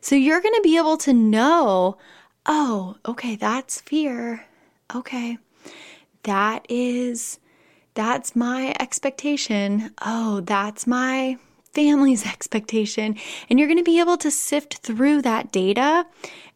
So 0.00 0.14
you're 0.14 0.40
going 0.40 0.54
to 0.54 0.62
be 0.62 0.76
able 0.76 0.96
to 0.98 1.12
know 1.12 1.98
oh, 2.46 2.96
okay, 3.06 3.36
that's 3.36 3.80
fear. 3.80 4.44
Okay. 4.94 5.38
That 6.24 6.66
is, 6.68 7.38
that's 7.94 8.34
my 8.34 8.74
expectation. 8.80 9.92
Oh, 10.02 10.40
that's 10.40 10.86
my 10.86 11.38
family's 11.72 12.26
expectation. 12.34 13.16
And 13.50 13.58
you're 13.58 13.68
going 13.68 13.78
to 13.78 13.84
be 13.84 14.00
able 14.00 14.16
to 14.18 14.30
sift 14.30 14.78
through 14.78 15.22
that 15.22 15.52
data 15.52 16.06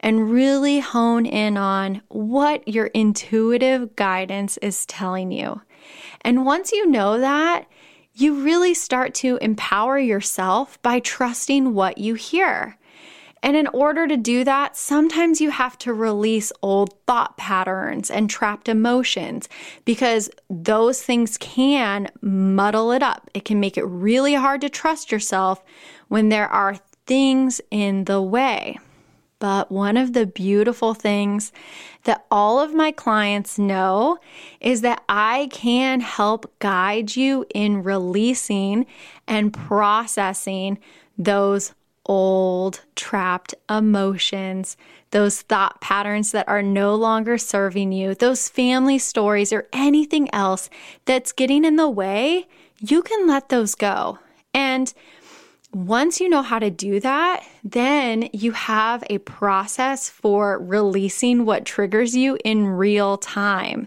and 0.01 0.31
really 0.31 0.79
hone 0.81 1.27
in 1.27 1.57
on 1.57 2.03
what 2.09 2.67
your 2.67 2.87
intuitive 2.87 3.97
guidance 3.97 4.57
is 4.59 4.87
telling 4.87 5.33
you. 5.33 5.61
And 6.23 6.45
once 6.45 6.73
you 6.73 6.87
know 6.87 7.19
that, 7.21 7.67
you 8.15 8.43
really 8.43 8.75
start 8.75 9.15
to 9.15 9.39
empower 9.41 9.99
yourself 9.99 10.81
by 10.83 10.99
trusting 11.01 11.75
what 11.75 11.99
you 11.99 12.15
hear. 12.15 12.77
And 13.43 13.57
in 13.57 13.67
order 13.69 14.07
to 14.07 14.17
do 14.17 14.45
that, 14.45 14.77
sometimes 14.77 15.41
you 15.41 15.51
have 15.51 15.79
to 15.79 15.93
release 15.93 16.53
old 16.63 16.95
thought 17.07 17.37
patterns 17.37 18.11
and 18.11 18.29
trapped 18.29 18.69
emotions 18.69 19.49
because 19.85 20.29
those 20.51 21.03
things 21.03 21.39
can 21.39 22.09
muddle 22.21 22.93
it 22.93 23.03
up. 23.03 23.31
It 23.35 23.45
can 23.45 23.61
make 23.61 23.79
it 23.79 23.85
really 23.85 24.35
hard 24.35 24.61
to 24.63 24.69
trust 24.69 25.13
yourself 25.13 25.63
when 26.09 26.29
there 26.29 26.49
are 26.49 26.79
things 27.07 27.61
in 27.71 28.05
the 28.05 28.21
way. 28.21 28.79
But 29.41 29.71
one 29.71 29.97
of 29.97 30.15
the 30.15 30.27
beautiful 30.27 30.95
things 30.95 31.53
that 32.05 32.25
all 32.31 32.59
of 32.59 32.75
my 32.75 32.91
clients 32.91 33.59
know 33.59 34.19
is 34.61 34.81
that 34.81 35.05
I 35.09 35.49
can 35.53 36.01
help 36.01 36.53
guide 36.59 37.15
you 37.15 37.47
in 37.55 37.85
releasing 37.85 38.85
and 39.29 39.53
processing 39.53 40.79
those 41.17 41.73
old 42.09 42.81
trapped 42.97 43.55
emotions, 43.71 44.77
those 45.11 45.43
thought 45.43 45.81
patterns 45.81 46.33
that 46.33 46.49
are 46.49 46.63
no 46.63 46.95
longer 46.95 47.39
serving 47.39 47.93
you, 47.93 48.15
those 48.15 48.49
family 48.49 48.99
stories, 48.99 49.53
or 49.53 49.69
anything 49.73 50.33
else 50.35 50.69
that's 51.05 51.33
getting 51.33 51.65
in 51.65 51.77
the 51.77 51.89
way, 51.89 52.47
you 52.81 53.03
can 53.03 53.27
let 53.27 53.51
those 53.51 53.75
go. 53.75 54.19
And 54.55 54.93
once 55.73 56.19
you 56.19 56.31
know 56.31 56.41
how 56.41 56.59
to 56.59 56.71
do 56.71 56.99
that, 57.01 57.47
then 57.63 58.31
you 58.33 58.53
have 58.53 59.05
a 59.11 59.19
process 59.19 60.09
for 60.09 60.59
releasing 60.59 61.45
what 61.45 61.67
triggers 61.67 62.17
you 62.17 62.39
in 62.43 62.67
real 62.67 63.19
time. 63.19 63.87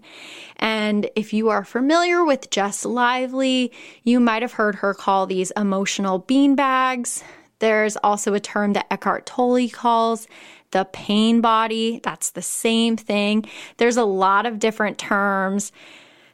And 0.57 1.09
if 1.15 1.33
you 1.33 1.49
are 1.49 1.65
familiar 1.65 2.23
with 2.23 2.51
Jess 2.51 2.85
Lively, 2.85 3.71
you 4.03 4.19
might 4.19 4.43
have 4.43 4.53
heard 4.53 4.75
her 4.75 4.93
call 4.93 5.25
these 5.25 5.49
emotional 5.51 6.19
bean 6.19 6.53
bags. 6.53 7.23
There's 7.61 7.95
also 7.97 8.33
a 8.33 8.39
term 8.39 8.73
that 8.73 8.87
Eckhart 8.91 9.25
Tolle 9.25 9.69
calls 9.69 10.27
the 10.71 10.85
pain 10.91 11.41
body. 11.41 12.01
That's 12.03 12.31
the 12.31 12.41
same 12.41 12.97
thing. 12.97 13.45
There's 13.77 13.97
a 13.97 14.03
lot 14.03 14.45
of 14.45 14.57
different 14.57 14.97
terms 14.97 15.71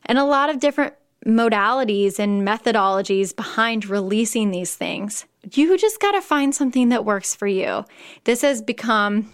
and 0.05 0.17
a 0.17 0.23
lot 0.23 0.49
of 0.49 0.59
different 0.59 0.93
modalities 1.25 2.17
and 2.17 2.47
methodologies 2.47 3.35
behind 3.35 3.87
releasing 3.87 4.51
these 4.51 4.75
things. 4.75 5.25
You 5.51 5.77
just 5.77 5.99
got 5.99 6.13
to 6.13 6.21
find 6.21 6.55
something 6.55 6.89
that 6.89 7.03
works 7.03 7.35
for 7.35 7.47
you. 7.47 7.83
This 8.23 8.41
has 8.41 8.61
become 8.61 9.31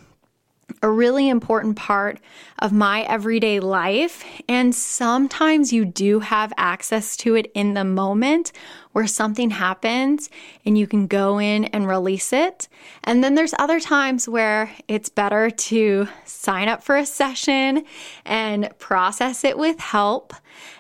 a 0.82 0.90
really 0.90 1.30
important 1.30 1.76
part 1.76 2.20
of 2.60 2.72
my 2.72 3.04
everyday 3.04 3.60
life. 3.60 4.24
And 4.48 4.74
sometimes 4.74 5.72
you 5.72 5.86
do 5.86 6.20
have 6.20 6.54
access 6.58 7.16
to 7.18 7.36
it 7.36 7.52
in 7.54 7.74
the 7.74 7.84
moment 7.84 8.52
where 8.94 9.08
something 9.08 9.50
happens 9.50 10.30
and 10.66 10.78
you 10.78 10.88
can 10.88 11.08
go 11.08 11.40
in 11.40 11.66
and 11.66 11.88
release 11.88 12.32
it. 12.32 12.68
And 13.04 13.24
then 13.24 13.36
there's 13.36 13.54
other 13.60 13.80
times 13.80 14.30
where 14.30 14.72
it's 14.88 15.10
better 15.10 15.50
to 15.50 16.08
sign 16.26 16.68
up 16.70 16.84
for 16.84 16.96
a 16.96 17.06
session 17.06 17.84
and 18.26 18.70
process 18.80 19.44
it 19.44 19.58
with 19.58 19.80
help. 19.80 20.34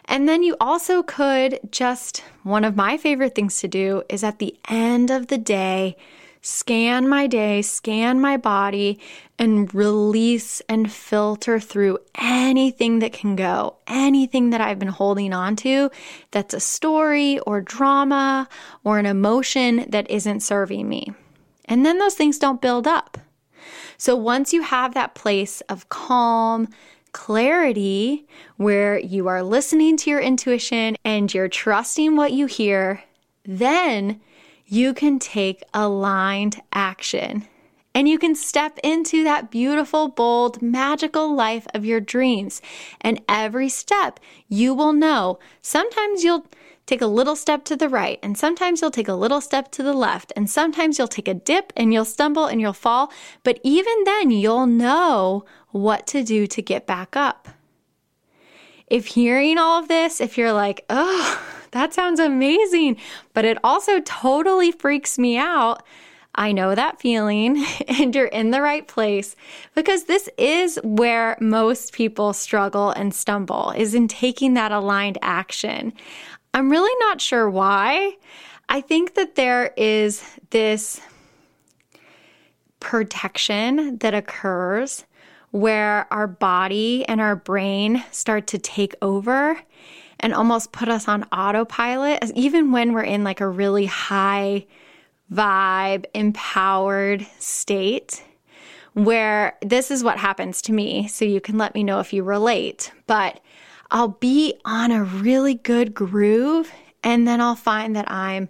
And 0.06 0.28
then 0.30 0.44
you 0.44 0.56
also 0.60 1.04
could 1.04 1.60
just, 1.72 2.24
one 2.44 2.64
of 2.64 2.76
my 2.76 2.98
favorite 2.98 3.36
things 3.36 3.60
to 3.60 3.68
do 3.68 4.04
is 4.10 4.24
at 4.24 4.40
the 4.40 4.58
end 4.70 5.10
of 5.10 5.28
the 5.28 5.38
day, 5.38 5.98
scan 6.44 7.08
my 7.08 7.26
day, 7.26 7.62
scan 7.62 8.20
my 8.20 8.36
body, 8.36 9.00
and 9.40 9.74
release 9.74 10.62
and 10.68 10.92
filter 10.92 11.60
through 11.60 11.98
anything 12.16 13.00
that 13.00 13.14
can 13.14 13.36
go, 13.36 13.78
anything 13.88 14.52
that 14.52 14.62
I've 14.62 14.78
been 14.78 14.90
holding 14.90 15.34
on 15.34 15.56
to 15.58 15.90
that's 16.32 16.54
a 16.54 16.60
story 16.60 17.40
or 17.40 17.62
drama 17.62 18.48
or 18.84 19.00
an 19.00 19.06
emotion 19.06 19.86
that 19.90 20.12
isn't 20.12 20.42
serving 20.42 20.88
me. 20.88 21.14
And 21.66 21.86
then 21.86 21.98
those 21.98 22.16
things 22.16 22.38
don't 22.38 22.62
build 22.62 22.88
up. 22.88 23.18
So 23.98 24.16
once 24.16 24.52
you 24.52 24.64
have 24.64 24.94
that 24.94 25.16
place 25.16 25.62
of 25.62 25.88
calm, 25.88 26.68
clarity, 27.14 28.28
where 28.58 29.00
you 29.00 29.28
are 29.28 29.42
listening 29.42 29.96
to 29.98 30.10
your 30.10 30.20
intuition 30.20 30.98
and 31.06 31.34
you're 31.34 31.48
trusting 31.48 32.18
what 32.18 32.34
you 32.34 32.48
hear, 32.48 33.02
then 33.46 34.20
you 34.74 34.92
can 34.94 35.20
take 35.20 35.64
aligned 35.74 36.60
action 36.74 37.48
and 37.94 38.10
you 38.10 38.18
can 38.18 38.34
step 38.34 38.80
into 38.84 39.24
that 39.24 39.52
beautiful, 39.52 40.08
bold, 40.08 40.64
magical 40.64 41.32
life 41.36 41.68
of 41.76 41.86
your 41.86 42.00
dreams. 42.00 42.60
And 43.00 43.22
every 43.30 43.70
step 43.70 44.20
you 44.48 44.74
will 44.74 44.92
know. 44.92 45.38
Sometimes 45.62 46.24
you'll 46.24 46.48
take 46.88 47.02
a 47.02 47.08
little 47.08 47.36
step 47.36 47.64
to 47.66 47.76
the 47.76 47.88
right, 47.88 48.18
and 48.24 48.36
sometimes 48.36 48.82
you'll 48.82 48.90
take 48.90 49.08
a 49.08 49.14
little 49.14 49.42
step 49.42 49.72
to 49.74 49.84
the 49.84 49.94
left, 49.94 50.34
and 50.36 50.50
sometimes 50.50 50.98
you'll 50.98 51.08
take 51.08 51.28
a 51.28 51.36
dip 51.36 51.72
and 51.78 51.94
you'll 51.94 52.04
stumble 52.04 52.48
and 52.48 52.60
you'll 52.60 52.74
fall. 52.74 53.12
But 53.44 53.60
even 53.64 54.04
then, 54.06 54.32
you'll 54.32 54.66
know 54.66 55.46
what 55.70 56.08
to 56.08 56.24
do 56.24 56.48
to 56.48 56.62
get 56.64 56.88
back 56.88 57.16
up. 57.16 57.48
if 58.88 59.08
hearing 59.08 59.58
all 59.58 59.80
of 59.82 59.88
this, 59.88 60.22
if 60.22 60.38
you're 60.38 60.54
like, 60.54 60.86
oh, 60.90 61.42
that 61.74 61.94
sounds 61.94 62.20
amazing, 62.20 62.98
but 63.34 63.46
it 63.46 63.58
also 63.64 64.00
totally 64.02 64.72
freaks 64.72 65.20
me 65.20 65.38
out, 65.38 65.84
I 66.36 66.52
know 66.52 66.74
that 66.74 67.00
feeling, 67.00 67.64
and 67.88 68.16
you're 68.16 68.26
in 68.26 68.52
the 68.52 68.62
right 68.62 68.88
place 68.88 69.36
because 69.76 70.06
this 70.06 70.30
is 70.38 70.80
where 70.84 71.38
most 71.40 71.94
people 71.94 72.34
struggle 72.34 72.90
and 72.92 73.14
stumble, 73.14 73.72
is 73.76 73.94
in 73.94 74.08
taking 74.08 74.54
that 74.56 74.72
aligned 74.72 75.18
action. 75.22 75.94
I'm 76.54 76.70
really 76.70 76.96
not 77.00 77.22
sure 77.22 77.50
why. 77.50 78.18
I 78.70 78.82
think 78.82 79.16
that 79.16 79.36
there 79.36 79.74
is 79.76 80.24
this 80.52 81.02
protection 82.80 83.98
that 84.00 84.14
occurs 84.14 85.06
where 85.52 86.08
our 86.12 86.28
body 86.28 87.06
and 87.08 87.22
our 87.22 87.36
brain 87.36 88.04
start 88.12 88.48
to 88.48 88.58
take 88.58 88.96
over 89.02 89.60
and 90.24 90.34
almost 90.34 90.72
put 90.72 90.88
us 90.88 91.08
on 91.08 91.26
autopilot, 91.26 92.32
even 92.34 92.72
when 92.72 92.94
we're 92.94 93.04
in 93.04 93.24
like 93.24 93.42
a 93.42 93.48
really 93.48 93.86
high 93.86 94.66
vibe, 95.32 96.06
empowered 96.16 97.28
state. 97.38 98.24
Where 98.94 99.58
this 99.62 99.90
is 99.90 100.04
what 100.04 100.20
happens 100.20 100.62
to 100.64 100.72
me, 100.72 101.08
so 101.08 101.26
you 101.26 101.42
can 101.42 101.58
let 101.58 101.74
me 101.74 101.84
know 101.84 102.00
if 102.00 102.14
you 102.14 102.24
relate. 102.24 102.92
But 103.08 103.40
I'll 103.90 104.10
be 104.20 104.54
on 104.66 104.92
a 104.92 105.04
really 105.04 105.56
good 105.56 105.96
groove, 105.96 106.72
and 107.04 107.28
then 107.28 107.42
I'll 107.42 107.56
find 107.56 107.96
that 107.96 108.10
I'm 108.10 108.50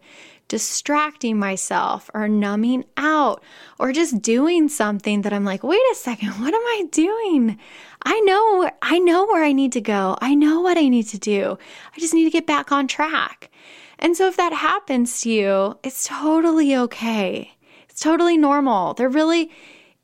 distracting 0.49 1.39
myself 1.39 2.11
or 2.13 2.27
numbing 2.27 2.85
out 2.97 3.41
or 3.79 3.91
just 3.91 4.21
doing 4.21 4.69
something 4.69 5.23
that 5.23 5.33
I'm 5.33 5.45
like, 5.45 5.63
wait 5.63 5.81
a 5.91 5.95
second, 5.95 6.29
what 6.33 6.53
am 6.53 6.61
I 6.61 6.83
doing? 6.91 7.57
I 8.03 8.19
know, 8.21 8.69
I 8.81 8.99
know 8.99 9.25
where 9.25 9.43
I 9.43 9.51
need 9.51 9.71
to 9.73 9.81
go. 9.81 10.17
I 10.21 10.35
know 10.35 10.61
what 10.61 10.77
I 10.77 10.87
need 10.89 11.07
to 11.09 11.17
do. 11.17 11.57
I 11.95 11.99
just 11.99 12.13
need 12.13 12.25
to 12.25 12.29
get 12.29 12.45
back 12.45 12.71
on 12.71 12.87
track. 12.87 13.49
And 13.99 14.17
so 14.17 14.27
if 14.27 14.37
that 14.37 14.53
happens 14.53 15.21
to 15.21 15.29
you, 15.29 15.79
it's 15.83 16.07
totally 16.07 16.75
okay. 16.75 17.53
It's 17.89 18.01
totally 18.01 18.37
normal. 18.37 18.93
There 18.93 19.09
really 19.09 19.51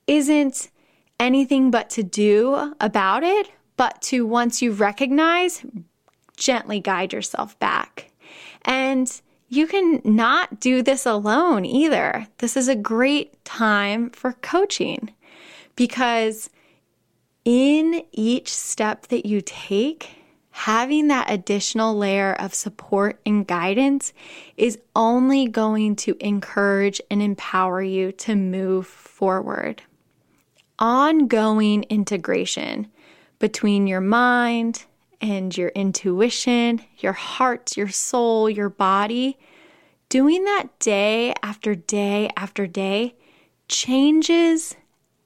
isn't 0.08 0.70
anything 1.20 1.72
but 1.72 1.90
to 1.92 2.04
do 2.04 2.74
about 2.80 3.24
it, 3.24 3.52
but 3.76 4.02
to 4.04 4.26
once 4.26 4.62
you 4.62 4.72
recognize, 4.72 5.66
gently 6.38 6.80
guide 6.80 7.14
yourself 7.14 7.60
back. 7.60 8.12
And 8.64 9.22
you 9.50 9.68
can 9.68 10.02
not 10.04 10.60
do 10.60 10.82
this 10.82 11.06
alone 11.06 11.66
either. 11.66 12.28
This 12.38 12.56
is 12.56 12.68
a 12.68 12.76
great 12.76 13.44
time 13.44 14.12
for 14.12 14.34
coaching 14.34 15.12
because 15.76 16.50
in 17.50 18.04
each 18.12 18.54
step 18.54 19.08
that 19.08 19.26
you 19.26 19.42
take, 19.42 20.12
having 20.52 21.08
that 21.08 21.32
additional 21.32 21.98
layer 21.98 22.34
of 22.34 22.54
support 22.54 23.20
and 23.26 23.48
guidance 23.48 24.14
is 24.56 24.78
only 24.96 25.48
going 25.48 25.96
to 25.96 26.16
encourage 26.20 27.02
and 27.10 27.24
empower 27.24 27.82
you 27.82 28.12
to 28.12 28.36
move 28.36 28.86
forward. 28.86 29.82
Ongoing 30.78 31.86
integration 31.90 32.86
between 33.40 33.88
your 33.88 34.02
mind, 34.02 34.86
and 35.20 35.58
your 35.58 35.70
intuition, 35.70 36.82
your 37.00 37.14
heart, 37.14 37.76
your 37.76 37.90
soul, 37.90 38.48
your 38.50 38.70
body, 38.70 39.38
doing 40.08 40.44
that 40.46 40.68
day 40.80 41.34
after 41.44 41.74
day 41.74 42.30
after 42.38 42.68
day 42.68 43.16
changes 43.68 44.76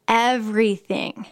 everything. 0.07 1.25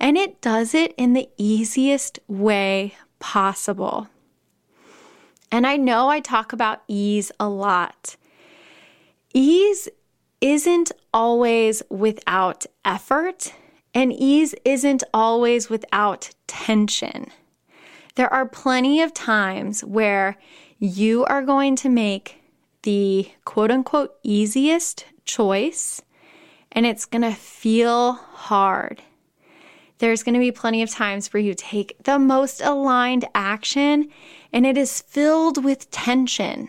And 0.00 0.16
it 0.16 0.40
does 0.40 0.74
it 0.74 0.94
in 0.96 1.12
the 1.12 1.28
easiest 1.36 2.18
way 2.26 2.94
possible. 3.18 4.08
And 5.52 5.66
I 5.66 5.76
know 5.76 6.08
I 6.08 6.20
talk 6.20 6.52
about 6.52 6.82
ease 6.88 7.30
a 7.38 7.48
lot. 7.48 8.16
Ease 9.34 9.88
isn't 10.40 10.90
always 11.12 11.82
without 11.90 12.64
effort, 12.84 13.52
and 13.92 14.12
ease 14.12 14.54
isn't 14.64 15.04
always 15.12 15.68
without 15.68 16.30
tension. 16.46 17.26
There 18.14 18.32
are 18.32 18.46
plenty 18.46 19.02
of 19.02 19.12
times 19.12 19.84
where 19.84 20.36
you 20.78 21.24
are 21.26 21.42
going 21.42 21.76
to 21.76 21.88
make 21.88 22.42
the 22.82 23.30
quote 23.44 23.70
unquote 23.70 24.14
easiest 24.22 25.04
choice 25.24 26.00
and 26.72 26.86
it's 26.86 27.04
going 27.04 27.22
to 27.22 27.32
feel 27.32 28.12
hard. 28.12 29.02
There's 30.00 30.22
going 30.22 30.32
to 30.32 30.40
be 30.40 30.50
plenty 30.50 30.82
of 30.82 30.90
times 30.90 31.30
where 31.30 31.42
you 31.42 31.52
take 31.52 32.02
the 32.04 32.18
most 32.18 32.62
aligned 32.62 33.26
action 33.34 34.08
and 34.50 34.66
it 34.66 34.78
is 34.78 35.02
filled 35.02 35.62
with 35.62 35.90
tension. 35.90 36.68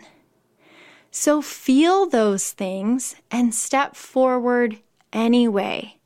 So 1.10 1.40
feel 1.40 2.06
those 2.06 2.50
things 2.50 3.16
and 3.30 3.54
step 3.54 3.96
forward 3.96 4.78
anyway. 5.14 5.96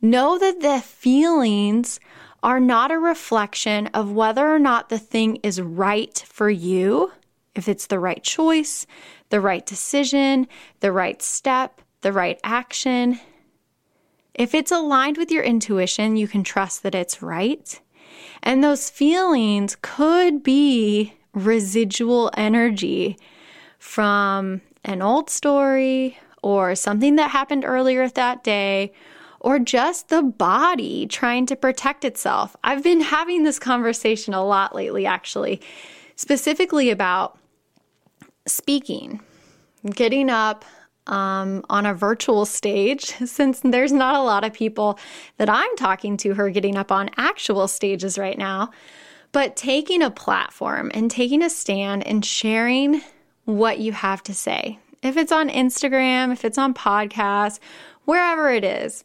Know 0.00 0.38
that 0.38 0.60
the 0.60 0.80
feelings 0.80 1.98
are 2.44 2.60
not 2.60 2.92
a 2.92 2.98
reflection 2.98 3.88
of 3.88 4.12
whether 4.12 4.46
or 4.46 4.60
not 4.60 4.88
the 4.88 5.00
thing 5.00 5.36
is 5.42 5.60
right 5.60 6.24
for 6.28 6.48
you, 6.48 7.10
if 7.56 7.68
it's 7.68 7.88
the 7.88 7.98
right 7.98 8.22
choice, 8.22 8.86
the 9.30 9.40
right 9.40 9.66
decision, 9.66 10.46
the 10.78 10.92
right 10.92 11.20
step, 11.20 11.80
the 12.02 12.12
right 12.12 12.38
action. 12.44 13.18
If 14.38 14.54
it's 14.54 14.70
aligned 14.70 15.16
with 15.16 15.32
your 15.32 15.42
intuition, 15.42 16.16
you 16.16 16.28
can 16.28 16.44
trust 16.44 16.84
that 16.84 16.94
it's 16.94 17.20
right. 17.20 17.80
And 18.40 18.62
those 18.62 18.88
feelings 18.88 19.76
could 19.82 20.44
be 20.44 21.12
residual 21.34 22.30
energy 22.36 23.18
from 23.80 24.60
an 24.84 25.02
old 25.02 25.28
story 25.28 26.16
or 26.40 26.76
something 26.76 27.16
that 27.16 27.32
happened 27.32 27.64
earlier 27.64 28.08
that 28.08 28.44
day 28.44 28.92
or 29.40 29.58
just 29.58 30.08
the 30.08 30.22
body 30.22 31.08
trying 31.08 31.44
to 31.46 31.56
protect 31.56 32.04
itself. 32.04 32.54
I've 32.62 32.84
been 32.84 33.00
having 33.00 33.42
this 33.42 33.58
conversation 33.58 34.34
a 34.34 34.44
lot 34.44 34.72
lately, 34.72 35.04
actually, 35.04 35.60
specifically 36.14 36.90
about 36.90 37.36
speaking, 38.46 39.20
getting 39.94 40.30
up 40.30 40.64
um, 41.08 41.64
on 41.68 41.86
a 41.86 41.94
virtual 41.94 42.46
stage, 42.46 43.04
since 43.24 43.60
there's 43.60 43.92
not 43.92 44.14
a 44.14 44.22
lot 44.22 44.44
of 44.44 44.52
people 44.52 44.98
that 45.36 45.48
I'm 45.48 45.76
talking 45.76 46.16
to 46.18 46.34
who 46.34 46.42
are 46.42 46.50
getting 46.50 46.76
up 46.76 46.92
on 46.92 47.10
actual 47.16 47.68
stages 47.68 48.18
right 48.18 48.38
now. 48.38 48.70
But 49.32 49.56
taking 49.56 50.02
a 50.02 50.10
platform 50.10 50.90
and 50.94 51.10
taking 51.10 51.42
a 51.42 51.50
stand 51.50 52.06
and 52.06 52.24
sharing 52.24 53.02
what 53.44 53.78
you 53.78 53.92
have 53.92 54.22
to 54.24 54.34
say. 54.34 54.78
If 55.02 55.16
it's 55.16 55.32
on 55.32 55.48
Instagram, 55.48 56.32
if 56.32 56.44
it's 56.44 56.58
on 56.58 56.72
podcasts, 56.74 57.58
wherever 58.04 58.50
it 58.50 58.64
is, 58.64 59.04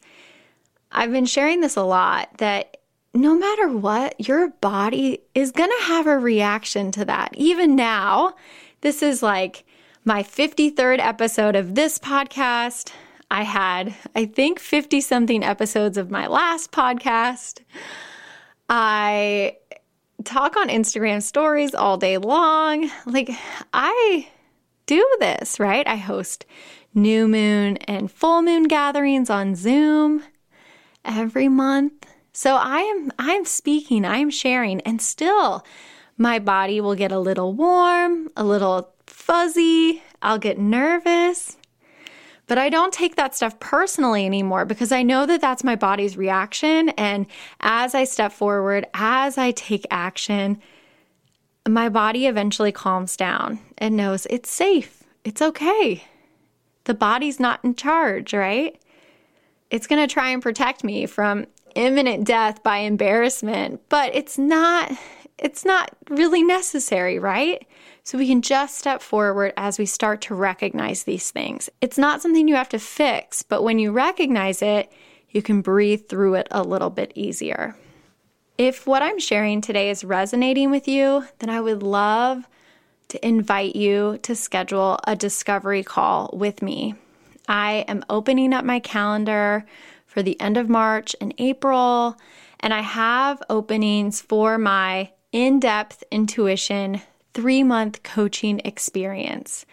I've 0.92 1.12
been 1.12 1.26
sharing 1.26 1.60
this 1.60 1.76
a 1.76 1.84
lot 1.84 2.38
that 2.38 2.78
no 3.14 3.38
matter 3.38 3.68
what, 3.68 4.16
your 4.28 4.50
body 4.50 5.22
is 5.36 5.52
going 5.52 5.70
to 5.70 5.86
have 5.86 6.08
a 6.08 6.18
reaction 6.18 6.92
to 6.92 7.06
that. 7.06 7.32
Even 7.36 7.76
now, 7.76 8.36
this 8.82 9.04
is 9.04 9.22
like 9.22 9.66
my 10.06 10.22
53rd 10.22 11.00
episode 11.00 11.56
of 11.56 11.76
this 11.76 11.98
podcast. 11.98 12.92
I 13.32 13.44
had, 13.44 13.96
I 14.16 14.26
think, 14.26 14.60
50 14.60 15.00
something 15.02 15.44
episodes 15.44 15.98
of 15.98 16.12
my 16.12 16.28
last 16.28 16.72
podcast. 16.72 17.62
I 18.70 19.58
talk 20.26 20.58
on 20.58 20.68
Instagram 20.68 21.22
stories 21.22 21.74
all 21.74 21.98
day 21.98 22.18
long. 22.18 22.90
Like, 23.06 23.30
I 23.74 24.28
do 24.86 25.08
this, 25.20 25.60
right? 25.60 25.88
I 25.88 25.96
host 25.96 26.46
new 26.94 27.28
moon 27.28 27.78
and 27.78 28.12
full 28.12 28.42
moon 28.42 28.64
gatherings 28.64 29.30
on 29.30 29.56
Zoom 29.56 30.24
every 31.06 31.48
month. 31.48 32.06
So 32.34 32.56
I 32.56 32.80
am 32.80 33.12
I 33.18 33.32
am 33.34 33.46
speaking, 33.46 34.06
I 34.06 34.18
am 34.18 34.30
sharing 34.30 34.82
and 34.82 35.02
still 35.02 35.66
my 36.18 36.40
body 36.40 36.82
will 36.82 36.96
get 36.96 37.12
a 37.12 37.20
little 37.20 37.54
warm, 37.54 38.30
a 38.36 38.44
little 38.44 38.93
fuzzy, 39.24 40.04
I'll 40.22 40.38
get 40.38 40.58
nervous. 40.58 41.58
But 42.46 42.58
I 42.58 42.70
don't 42.70 42.94
take 42.94 43.16
that 43.16 43.36
stuff 43.36 43.60
personally 43.60 44.26
anymore 44.26 44.66
because 44.66 44.92
I 44.92 45.02
know 45.02 45.26
that 45.26 45.42
that's 45.42 45.64
my 45.64 45.76
body's 45.76 46.18
reaction 46.18 46.90
and 46.90 47.26
as 47.62 47.96
I 47.96 48.04
step 48.04 48.34
forward, 48.34 48.86
as 48.94 49.38
I 49.38 49.52
take 49.52 49.86
action, 49.90 50.62
my 51.68 51.88
body 51.88 52.28
eventually 52.28 52.74
calms 52.74 53.16
down 53.16 53.60
and 53.78 53.96
knows 53.96 54.28
it's 54.30 54.52
safe. 54.52 55.04
It's 55.24 55.42
okay. 55.42 56.04
The 56.84 56.94
body's 56.94 57.40
not 57.40 57.64
in 57.64 57.76
charge, 57.76 58.34
right? 58.34 58.78
it's 59.74 59.88
going 59.88 60.08
to 60.08 60.14
try 60.14 60.30
and 60.30 60.42
protect 60.42 60.84
me 60.84 61.08
from 61.08 61.48
imminent 61.74 62.28
death 62.28 62.62
by 62.62 62.78
embarrassment, 62.78 63.82
but 63.90 64.14
it's 64.14 64.38
not 64.38 64.92
it's 65.38 65.66
not 65.66 65.92
really 66.10 66.44
necessary, 66.44 67.20
right? 67.20 67.66
So 68.04 68.18
we 68.18 68.28
can 68.28 68.42
just 68.42 68.78
step 68.78 69.02
forward 69.02 69.54
as 69.58 69.80
we 69.80 69.86
start 69.86 70.22
to 70.22 70.36
recognize 70.36 71.04
these 71.04 71.32
things. 71.32 71.70
It's 71.82 71.98
not 71.98 72.22
something 72.22 72.48
you 72.48 72.56
have 72.56 72.70
to 72.70 72.80
fix, 72.80 73.44
but 73.44 73.64
when 73.64 73.80
you 73.80 73.92
recognize 73.92 74.62
it, 74.62 74.92
you 75.30 75.42
can 75.42 75.62
breathe 75.62 76.08
through 76.08 76.36
it 76.36 76.48
a 76.52 76.64
little 76.64 76.90
bit 76.90 77.12
easier. 77.16 77.76
If 78.58 78.86
what 78.86 79.02
I'm 79.02 79.20
sharing 79.20 79.62
today 79.62 79.90
is 79.90 80.04
resonating 80.04 80.70
with 80.70 80.88
you, 80.88 81.26
then 81.40 81.50
I 81.50 81.60
would 81.60 81.82
love 81.82 82.48
to 83.10 83.28
invite 83.28 83.76
you 83.76 84.20
to 84.24 84.36
schedule 84.36 85.00
a 85.06 85.16
discovery 85.16 85.84
call 85.84 86.30
with 86.34 86.62
me. 86.62 86.96
I 87.48 87.86
am 87.88 88.06
opening 88.10 88.54
up 88.54 88.64
my 88.64 88.80
calendar 88.80 89.66
for 90.06 90.22
the 90.22 90.40
end 90.40 90.58
of 90.58 90.70
March 90.70 91.16
and 91.20 91.34
April, 91.38 92.16
and 92.60 92.74
I 92.74 92.82
have 92.82 93.42
openings 93.50 94.22
for 94.22 94.58
my 94.58 95.12
in 95.34 95.60
depth 95.60 96.04
intuition 96.12 97.02
three 97.34 97.64
month 97.64 98.02
coaching 98.04 98.62
experience 98.64 99.66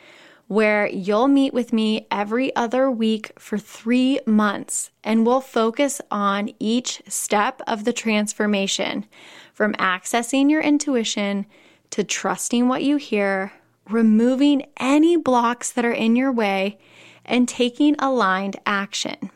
where 0.48 0.88
you'll 0.88 1.28
meet 1.28 1.54
with 1.54 1.72
me 1.72 2.08
every 2.10 2.54
other 2.56 2.90
week 2.90 3.30
for 3.38 3.56
three 3.56 4.18
months 4.26 4.90
and 5.04 5.24
we'll 5.24 5.40
focus 5.40 6.00
on 6.10 6.50
each 6.58 7.00
step 7.06 7.62
of 7.68 7.84
the 7.84 7.92
transformation 7.92 9.06
from 9.54 9.72
accessing 9.74 10.50
your 10.50 10.60
intuition 10.60 11.46
to 11.90 12.02
trusting 12.02 12.66
what 12.66 12.82
you 12.82 12.96
hear, 12.96 13.52
removing 13.88 14.66
any 14.78 15.16
blocks 15.16 15.70
that 15.70 15.84
are 15.84 15.92
in 15.92 16.16
your 16.16 16.32
way, 16.32 16.78
and 17.24 17.48
taking 17.48 17.94
aligned 17.98 18.56
action. 18.66 19.30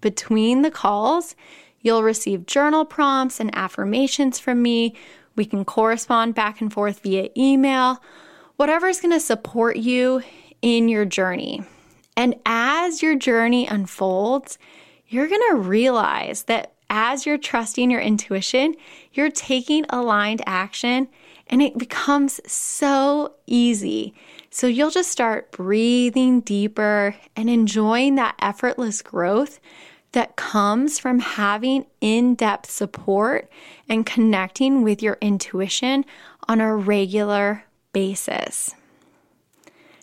Between 0.00 0.60
the 0.60 0.70
calls, 0.70 1.34
you'll 1.80 2.02
receive 2.02 2.44
journal 2.44 2.84
prompts 2.84 3.40
and 3.40 3.54
affirmations 3.56 4.38
from 4.38 4.60
me. 4.60 4.94
We 5.36 5.44
can 5.44 5.64
correspond 5.64 6.34
back 6.34 6.60
and 6.60 6.72
forth 6.72 7.00
via 7.00 7.28
email 7.36 8.00
whatever 8.56 8.86
is 8.86 9.00
going 9.00 9.12
to 9.12 9.20
support 9.20 9.76
you 9.76 10.22
in 10.62 10.88
your 10.88 11.04
journey. 11.04 11.62
And 12.16 12.36
as 12.46 13.02
your 13.02 13.16
journey 13.16 13.66
unfolds, 13.66 14.58
you're 15.08 15.28
going 15.28 15.42
to 15.50 15.56
realize 15.56 16.44
that 16.44 16.72
as 16.88 17.26
you're 17.26 17.38
trusting 17.38 17.90
your 17.90 18.00
intuition, 18.00 18.74
you're 19.12 19.30
taking 19.30 19.84
aligned 19.90 20.42
action 20.46 21.08
and 21.48 21.60
it 21.60 21.76
becomes 21.76 22.40
so 22.50 23.34
easy. 23.46 24.14
So 24.50 24.66
you'll 24.66 24.90
just 24.90 25.10
start 25.10 25.50
breathing 25.52 26.40
deeper 26.40 27.16
and 27.36 27.50
enjoying 27.50 28.14
that 28.14 28.36
effortless 28.40 29.02
growth 29.02 29.58
that 30.14 30.36
comes 30.36 30.98
from 30.98 31.18
having 31.18 31.86
in 32.00 32.34
depth 32.34 32.70
support 32.70 33.50
and 33.88 34.06
connecting 34.06 34.82
with 34.82 35.02
your 35.02 35.18
intuition 35.20 36.04
on 36.48 36.60
a 36.60 36.74
regular 36.74 37.64
basis. 37.92 38.74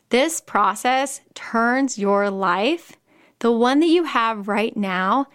This 0.09 0.41
process 0.41 1.21
turns 1.33 1.97
your 1.97 2.29
life, 2.29 2.93
the 3.39 3.51
one 3.51 3.79
that 3.79 3.87
you 3.87 4.03
have 4.03 4.47
right 4.49 4.75
now, 4.75 5.27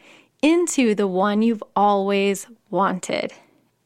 into 0.42 0.94
the 0.94 1.06
one 1.06 1.40
you've 1.40 1.64
always 1.74 2.46
wanted. 2.70 3.32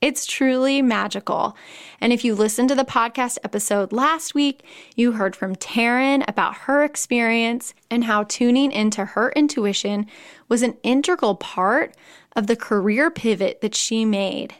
It's 0.00 0.24
truly 0.24 0.80
magical. 0.80 1.54
And 2.00 2.10
if 2.10 2.24
you 2.24 2.34
listened 2.34 2.70
to 2.70 2.74
the 2.74 2.86
podcast 2.86 3.36
episode 3.44 3.92
last 3.92 4.34
week, 4.34 4.64
you 4.96 5.12
heard 5.12 5.36
from 5.36 5.54
Taryn 5.56 6.24
about 6.26 6.56
her 6.56 6.82
experience 6.82 7.74
and 7.90 8.04
how 8.04 8.22
tuning 8.22 8.72
into 8.72 9.04
her 9.04 9.30
intuition 9.32 10.06
was 10.48 10.62
an 10.62 10.78
integral 10.82 11.34
part 11.34 11.94
of 12.34 12.46
the 12.46 12.56
career 12.56 13.10
pivot 13.10 13.60
that 13.60 13.74
she 13.74 14.06
made. 14.06 14.54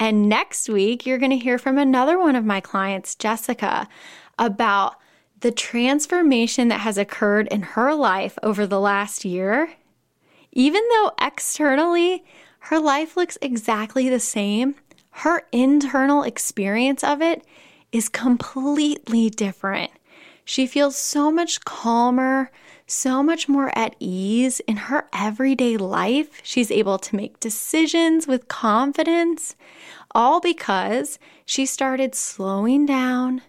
And 0.00 0.28
next 0.28 0.68
week, 0.68 1.06
you're 1.06 1.18
going 1.18 1.30
to 1.30 1.36
hear 1.36 1.58
from 1.58 1.78
another 1.78 2.18
one 2.18 2.34
of 2.34 2.44
my 2.44 2.60
clients, 2.60 3.14
Jessica, 3.14 3.86
about 4.36 4.96
the 5.40 5.52
transformation 5.52 6.66
that 6.68 6.80
has 6.80 6.98
occurred 6.98 7.46
in 7.48 7.62
her 7.62 7.94
life 7.94 8.36
over 8.42 8.66
the 8.66 8.80
last 8.80 9.24
year. 9.24 9.74
Even 10.50 10.82
though 10.88 11.12
externally 11.22 12.24
her 12.60 12.78
life 12.78 13.16
looks 13.16 13.38
exactly 13.42 14.08
the 14.08 14.20
same, 14.20 14.74
her 15.10 15.42
internal 15.52 16.22
experience 16.22 17.02
of 17.02 17.20
it 17.20 17.44
is 17.92 18.08
completely 18.08 19.28
different. 19.30 19.90
She 20.44 20.66
feels 20.66 20.96
so 20.96 21.30
much 21.30 21.64
calmer, 21.64 22.50
so 22.86 23.22
much 23.22 23.48
more 23.48 23.76
at 23.76 23.94
ease 24.00 24.60
in 24.60 24.76
her 24.76 25.08
everyday 25.12 25.76
life. 25.76 26.40
She's 26.42 26.70
able 26.70 26.98
to 26.98 27.16
make 27.16 27.40
decisions 27.40 28.26
with 28.26 28.48
confidence, 28.48 29.54
all 30.12 30.40
because 30.40 31.18
she 31.44 31.66
started 31.66 32.14
slowing 32.14 32.86
down, 32.86 33.42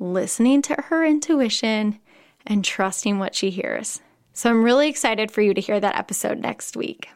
listening 0.00 0.62
to 0.62 0.74
her 0.88 1.04
intuition, 1.04 1.98
and 2.46 2.64
trusting 2.64 3.18
what 3.18 3.34
she 3.34 3.50
hears. 3.50 4.00
So 4.32 4.50
I'm 4.50 4.64
really 4.64 4.88
excited 4.88 5.30
for 5.30 5.40
you 5.40 5.54
to 5.54 5.60
hear 5.60 5.80
that 5.80 5.96
episode 5.96 6.40
next 6.40 6.76
week. 6.76 7.08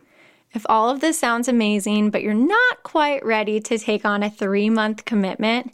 If 0.54 0.64
all 0.68 0.88
of 0.88 1.00
this 1.00 1.18
sounds 1.18 1.48
amazing, 1.48 2.10
but 2.10 2.22
you're 2.22 2.34
not 2.34 2.82
quite 2.82 3.24
ready 3.24 3.60
to 3.60 3.78
take 3.78 4.04
on 4.04 4.22
a 4.22 4.30
three 4.30 4.70
month 4.70 5.04
commitment, 5.04 5.72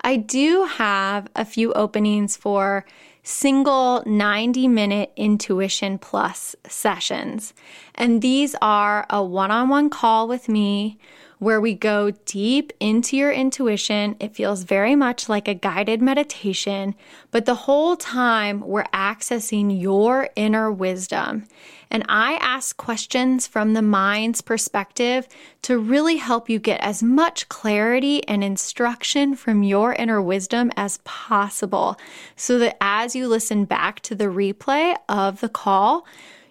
I 0.00 0.16
do 0.16 0.64
have 0.64 1.28
a 1.34 1.44
few 1.44 1.72
openings 1.74 2.36
for 2.36 2.84
single 3.22 4.04
90 4.06 4.68
minute 4.68 5.12
intuition 5.16 5.98
plus 5.98 6.54
sessions. 6.68 7.54
And 7.94 8.22
these 8.22 8.54
are 8.62 9.06
a 9.10 9.22
one 9.22 9.50
on 9.50 9.68
one 9.68 9.90
call 9.90 10.28
with 10.28 10.48
me 10.48 10.98
where 11.38 11.60
we 11.60 11.74
go 11.74 12.10
deep 12.24 12.72
into 12.80 13.16
your 13.16 13.30
intuition. 13.30 14.16
It 14.20 14.34
feels 14.34 14.62
very 14.62 14.94
much 14.94 15.28
like 15.28 15.48
a 15.48 15.54
guided 15.54 16.00
meditation, 16.00 16.94
but 17.30 17.44
the 17.44 17.54
whole 17.54 17.96
time 17.96 18.60
we're 18.60 18.84
accessing 18.84 19.80
your 19.80 20.30
inner 20.34 20.72
wisdom. 20.72 21.46
And 21.90 22.04
I 22.08 22.34
ask 22.40 22.76
questions 22.76 23.46
from 23.46 23.74
the 23.74 23.82
mind's 23.82 24.40
perspective 24.40 25.28
to 25.62 25.78
really 25.78 26.16
help 26.16 26.48
you 26.48 26.58
get 26.58 26.80
as 26.80 27.02
much 27.02 27.48
clarity 27.48 28.26
and 28.26 28.42
instruction 28.42 29.36
from 29.36 29.62
your 29.62 29.92
inner 29.92 30.20
wisdom 30.20 30.72
as 30.76 30.98
possible 31.04 31.96
so 32.34 32.58
that 32.58 32.76
as 32.80 33.14
you 33.14 33.28
listen 33.28 33.64
back 33.66 34.00
to 34.00 34.14
the 34.14 34.24
replay 34.24 34.96
of 35.08 35.40
the 35.40 35.48
call, 35.48 36.06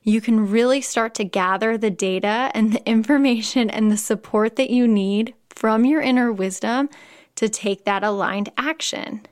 you 0.05 0.21
can 0.21 0.49
really 0.49 0.79
start 0.79 1.15
to 1.15 1.25
gather 1.25 1.77
the 1.77 1.89
data 1.89 2.51
and 2.53 2.71
the 2.71 2.87
information 2.89 3.69
and 3.69 3.91
the 3.91 3.97
support 3.97 4.55
that 4.55 4.69
you 4.69 4.87
need 4.87 5.33
from 5.49 5.83
your 5.83 6.01
inner 6.01 6.31
wisdom 6.31 6.89
to 7.35 7.49
take 7.49 7.83
that 7.83 8.03
aligned 8.03 8.49
action. 8.57 9.25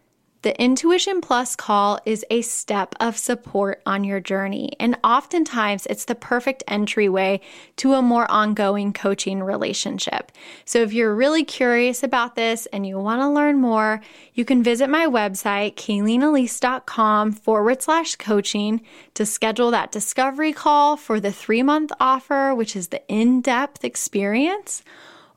The 0.44 0.62
Intuition 0.62 1.22
Plus 1.22 1.56
call 1.56 2.00
is 2.06 2.26
a 2.30 2.42
step 2.42 2.96
of 3.00 3.18
support 3.18 3.82
on 3.86 4.04
your 4.04 4.20
journey, 4.20 4.74
and 4.78 4.98
oftentimes 5.02 5.86
it's 5.86 6.04
the 6.04 6.16
perfect 6.16 6.66
entryway 6.68 7.40
to 7.78 7.94
a 7.94 8.02
more 8.02 8.30
ongoing 8.30 8.92
coaching 8.92 9.42
relationship. 9.42 10.34
So, 10.66 10.80
if 10.80 10.92
you're 10.92 11.16
really 11.16 11.46
curious 11.46 12.04
about 12.04 12.36
this 12.36 12.66
and 12.74 12.86
you 12.86 13.00
want 13.00 13.22
to 13.22 13.30
learn 13.30 13.62
more, 13.62 14.02
you 14.34 14.44
can 14.44 14.64
visit 14.64 14.90
my 14.90 15.06
website, 15.06 15.76
kayleenelise.com 15.76 17.32
forward 17.32 17.82
slash 17.82 18.18
coaching 18.18 18.82
to 19.14 19.26
schedule 19.26 19.72
that 19.72 19.94
discovery 19.94 20.52
call 20.52 20.98
for 20.98 21.22
the 21.22 21.32
three 21.32 21.64
month 21.64 21.94
offer, 22.02 22.54
which 22.54 22.76
is 22.76 22.90
the 22.90 23.02
in 23.08 23.40
depth 23.40 23.86
experience 23.86 24.84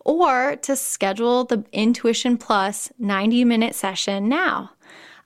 or 0.01 0.57
to 0.63 0.75
schedule 0.75 1.45
the 1.45 1.65
Intuition 1.73 2.39
Plus 2.39 2.91
90 2.99 3.45
minute 3.45 3.77
session 3.77 4.29
now. 4.29 4.71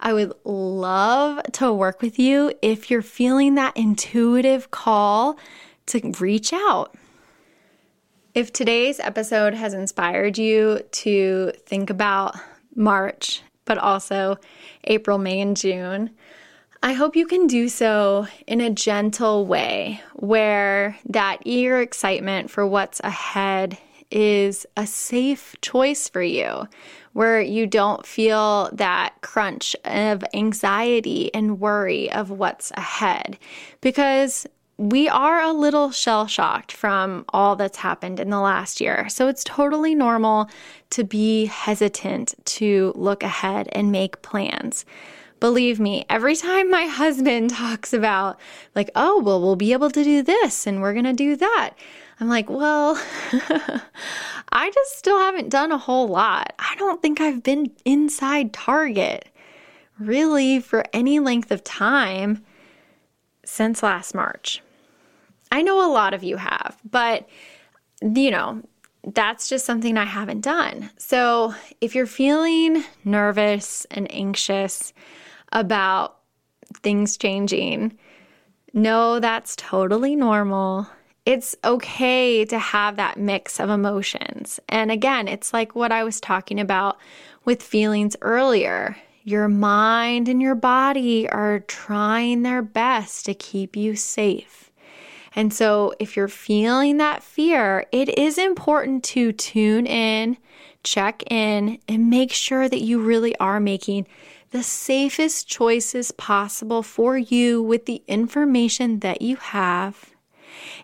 I 0.00 0.14
would 0.14 0.32
love 0.44 1.42
to 1.52 1.72
work 1.72 2.00
with 2.00 2.18
you 2.18 2.54
if 2.62 2.90
you're 2.90 3.02
feeling 3.02 3.54
that 3.56 3.76
intuitive 3.76 4.70
call 4.70 5.38
to 5.86 6.12
reach 6.18 6.52
out. 6.54 6.94
If 8.34 8.52
today's 8.52 8.98
episode 8.98 9.52
has 9.52 9.74
inspired 9.74 10.38
you 10.38 10.80
to 10.90 11.52
think 11.66 11.90
about 11.90 12.34
March, 12.74 13.42
but 13.66 13.76
also 13.76 14.38
April, 14.84 15.18
May, 15.18 15.40
and 15.40 15.56
June, 15.56 16.10
I 16.82 16.94
hope 16.94 17.14
you 17.14 17.26
can 17.26 17.46
do 17.46 17.68
so 17.68 18.26
in 18.46 18.62
a 18.62 18.70
gentle 18.70 19.44
way 19.44 20.00
where 20.14 20.98
that 21.10 21.40
eager 21.44 21.78
excitement 21.78 22.50
for 22.50 22.66
what's 22.66 23.00
ahead 23.00 23.76
is 24.10 24.66
a 24.76 24.86
safe 24.86 25.54
choice 25.60 26.08
for 26.08 26.22
you, 26.22 26.68
where 27.12 27.40
you 27.40 27.66
don't 27.66 28.06
feel 28.06 28.70
that 28.72 29.14
crunch 29.20 29.74
of 29.84 30.24
anxiety 30.34 31.32
and 31.34 31.60
worry 31.60 32.10
of 32.12 32.30
what's 32.30 32.70
ahead. 32.76 33.38
Because 33.80 34.46
we 34.80 35.10
are 35.10 35.42
a 35.42 35.52
little 35.52 35.90
shell 35.90 36.26
shocked 36.26 36.72
from 36.72 37.22
all 37.34 37.54
that's 37.54 37.76
happened 37.76 38.18
in 38.18 38.30
the 38.30 38.40
last 38.40 38.80
year. 38.80 39.10
So 39.10 39.28
it's 39.28 39.44
totally 39.44 39.94
normal 39.94 40.48
to 40.90 41.04
be 41.04 41.44
hesitant 41.44 42.34
to 42.46 42.94
look 42.96 43.22
ahead 43.22 43.68
and 43.72 43.92
make 43.92 44.22
plans. 44.22 44.86
Believe 45.38 45.80
me, 45.80 46.06
every 46.08 46.34
time 46.34 46.70
my 46.70 46.86
husband 46.86 47.50
talks 47.50 47.92
about, 47.92 48.40
like, 48.74 48.90
oh, 48.96 49.20
well, 49.20 49.42
we'll 49.42 49.54
be 49.54 49.74
able 49.74 49.90
to 49.90 50.02
do 50.02 50.22
this 50.22 50.66
and 50.66 50.80
we're 50.80 50.94
going 50.94 51.04
to 51.04 51.12
do 51.12 51.36
that, 51.36 51.74
I'm 52.20 52.28
like, 52.28 52.50
well, 52.50 52.96
I 54.52 54.70
just 54.70 54.98
still 54.98 55.18
haven't 55.18 55.48
done 55.48 55.72
a 55.72 55.78
whole 55.78 56.06
lot. 56.06 56.52
I 56.58 56.74
don't 56.76 57.00
think 57.00 57.20
I've 57.20 57.42
been 57.42 57.72
inside 57.84 58.52
Target 58.52 59.26
really 59.98 60.60
for 60.60 60.84
any 60.92 61.18
length 61.18 61.50
of 61.50 61.64
time 61.64 62.44
since 63.44 63.82
last 63.82 64.14
March. 64.14 64.62
I 65.50 65.62
know 65.62 65.84
a 65.84 65.92
lot 65.92 66.14
of 66.14 66.22
you 66.22 66.36
have, 66.36 66.78
but 66.88 67.28
you 68.02 68.30
know, 68.30 68.62
that's 69.04 69.48
just 69.48 69.64
something 69.64 69.96
I 69.96 70.04
haven't 70.04 70.42
done. 70.42 70.90
So 70.98 71.54
if 71.80 71.94
you're 71.94 72.06
feeling 72.06 72.84
nervous 73.04 73.86
and 73.90 74.12
anxious 74.12 74.92
about 75.52 76.18
things 76.82 77.16
changing, 77.16 77.98
know 78.72 79.20
that's 79.20 79.56
totally 79.56 80.16
normal. 80.16 80.86
It's 81.26 81.54
okay 81.64 82.44
to 82.46 82.58
have 82.58 82.96
that 82.96 83.18
mix 83.18 83.60
of 83.60 83.68
emotions. 83.68 84.58
And 84.68 84.90
again, 84.90 85.28
it's 85.28 85.52
like 85.52 85.74
what 85.74 85.92
I 85.92 86.02
was 86.02 86.20
talking 86.20 86.58
about 86.58 86.98
with 87.44 87.62
feelings 87.62 88.16
earlier. 88.22 88.96
Your 89.22 89.48
mind 89.48 90.28
and 90.28 90.40
your 90.40 90.54
body 90.54 91.28
are 91.28 91.60
trying 91.60 92.42
their 92.42 92.62
best 92.62 93.26
to 93.26 93.34
keep 93.34 93.76
you 93.76 93.96
safe. 93.96 94.70
And 95.34 95.52
so, 95.52 95.92
if 96.00 96.16
you're 96.16 96.26
feeling 96.26 96.96
that 96.96 97.22
fear, 97.22 97.86
it 97.92 98.08
is 98.18 98.36
important 98.36 99.04
to 99.04 99.30
tune 99.32 99.86
in, 99.86 100.38
check 100.82 101.22
in, 101.30 101.78
and 101.86 102.10
make 102.10 102.32
sure 102.32 102.68
that 102.68 102.80
you 102.80 103.00
really 103.00 103.36
are 103.36 103.60
making 103.60 104.08
the 104.50 104.62
safest 104.64 105.46
choices 105.46 106.10
possible 106.10 106.82
for 106.82 107.16
you 107.16 107.62
with 107.62 107.86
the 107.86 108.02
information 108.08 109.00
that 109.00 109.22
you 109.22 109.36
have. 109.36 110.10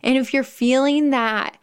And 0.03 0.17
if 0.17 0.33
you're 0.33 0.43
feeling 0.43 1.11
that 1.11 1.57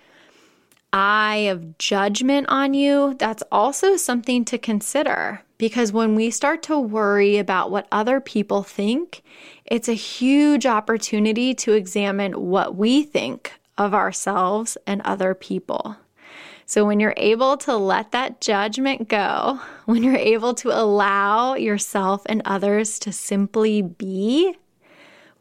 eye 0.91 1.47
of 1.49 1.77
judgment 1.77 2.47
on 2.49 2.73
you, 2.73 3.15
that's 3.17 3.43
also 3.51 3.97
something 3.97 4.45
to 4.45 4.57
consider 4.57 5.41
because 5.57 5.93
when 5.93 6.13
we 6.13 6.29
start 6.29 6.61
to 6.63 6.77
worry 6.77 7.37
about 7.37 7.71
what 7.71 7.87
other 7.91 8.19
people 8.19 8.63
think, 8.63 9.23
it's 9.65 9.87
a 9.87 9.93
huge 9.93 10.65
opportunity 10.65 11.53
to 11.53 11.71
examine 11.71 12.33
what 12.33 12.75
we 12.75 13.03
think 13.03 13.53
of 13.77 13.93
ourselves 13.93 14.77
and 14.85 15.01
other 15.03 15.33
people. 15.33 15.95
So, 16.65 16.85
when 16.85 16.99
you're 16.99 17.13
able 17.17 17.57
to 17.57 17.75
let 17.75 18.11
that 18.11 18.41
judgment 18.41 19.07
go, 19.07 19.59
when 19.85 20.03
you're 20.03 20.15
able 20.15 20.53
to 20.55 20.69
allow 20.69 21.55
yourself 21.55 22.23
and 22.25 22.41
others 22.45 22.99
to 22.99 23.11
simply 23.11 23.81
be 23.81 24.55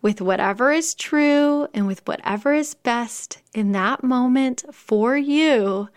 with 0.03 0.21
whatever 0.21 0.73
is 0.73 0.95
true 0.95 1.69
and 1.73 1.87
with 1.87 2.07
whatever 2.07 2.53
is 2.53 2.75
best 2.75 3.39
in 3.55 3.71
that 3.73 4.03
moment 4.03 4.65
for 4.73 5.17
you, 5.17 5.89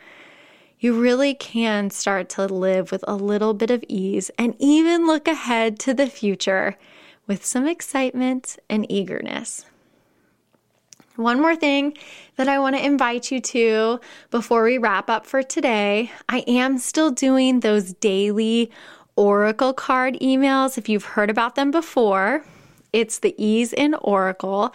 you 0.80 1.02
really 1.02 1.34
can 1.34 1.90
start 1.90 2.30
to 2.30 2.46
live 2.46 2.92
with 2.92 3.04
a 3.08 3.16
little 3.16 3.56
bit 3.56 3.72
of 3.72 3.84
ease 3.88 4.30
and 4.38 4.56
even 4.60 5.08
look 5.08 5.28
ahead 5.28 5.80
to 5.80 5.94
the 5.94 6.06
future 6.06 6.78
with 7.26 7.44
some 7.44 7.68
excitement 7.68 8.58
and 8.70 8.90
eagerness. 8.92 9.66
One 11.16 11.42
more 11.42 11.56
thing 11.56 11.98
that 12.36 12.48
I 12.48 12.60
want 12.60 12.76
to 12.76 12.86
invite 12.86 13.32
you 13.32 13.40
to 13.40 14.00
before 14.30 14.64
we 14.64 14.78
wrap 14.78 15.10
up 15.10 15.26
for 15.26 15.42
today 15.42 16.12
I 16.30 16.40
am 16.40 16.78
still 16.78 17.10
doing 17.10 17.62
those 17.62 17.94
daily 17.94 18.70
Oracle 19.16 19.74
card 19.74 20.16
emails. 20.22 20.78
If 20.78 20.90
you've 20.90 21.06
heard 21.06 21.30
about 21.30 21.56
them 21.56 21.72
before, 21.72 22.44
it's 22.96 23.20
the 23.20 23.36
Ease 23.38 23.74
in 23.74 23.94
Oracle. 23.96 24.74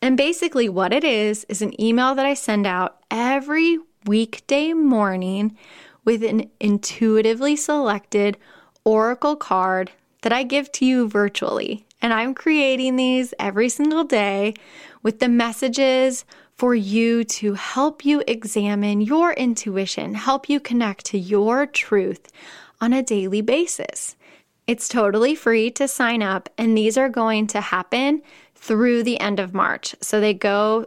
And 0.00 0.16
basically, 0.16 0.68
what 0.68 0.92
it 0.92 1.02
is 1.02 1.44
is 1.48 1.62
an 1.62 1.78
email 1.82 2.14
that 2.14 2.24
I 2.24 2.34
send 2.34 2.64
out 2.64 2.98
every 3.10 3.78
weekday 4.06 4.72
morning 4.72 5.56
with 6.04 6.22
an 6.22 6.48
intuitively 6.60 7.56
selected 7.56 8.36
oracle 8.84 9.34
card 9.34 9.90
that 10.22 10.32
I 10.32 10.44
give 10.44 10.70
to 10.72 10.86
you 10.86 11.08
virtually. 11.08 11.84
And 12.00 12.12
I'm 12.12 12.34
creating 12.34 12.94
these 12.94 13.34
every 13.40 13.68
single 13.68 14.04
day 14.04 14.54
with 15.02 15.18
the 15.18 15.28
messages 15.28 16.24
for 16.54 16.72
you 16.72 17.24
to 17.24 17.54
help 17.54 18.04
you 18.04 18.22
examine 18.28 19.00
your 19.00 19.32
intuition, 19.32 20.14
help 20.14 20.48
you 20.48 20.60
connect 20.60 21.04
to 21.06 21.18
your 21.18 21.66
truth 21.66 22.28
on 22.80 22.92
a 22.92 23.02
daily 23.02 23.40
basis. 23.40 24.14
It's 24.66 24.88
totally 24.88 25.34
free 25.34 25.70
to 25.72 25.86
sign 25.86 26.22
up, 26.22 26.48
and 26.58 26.76
these 26.76 26.98
are 26.98 27.08
going 27.08 27.46
to 27.48 27.60
happen 27.60 28.22
through 28.54 29.02
the 29.02 29.20
end 29.20 29.38
of 29.38 29.54
March. 29.54 29.94
So 30.00 30.20
they 30.20 30.34
go 30.34 30.86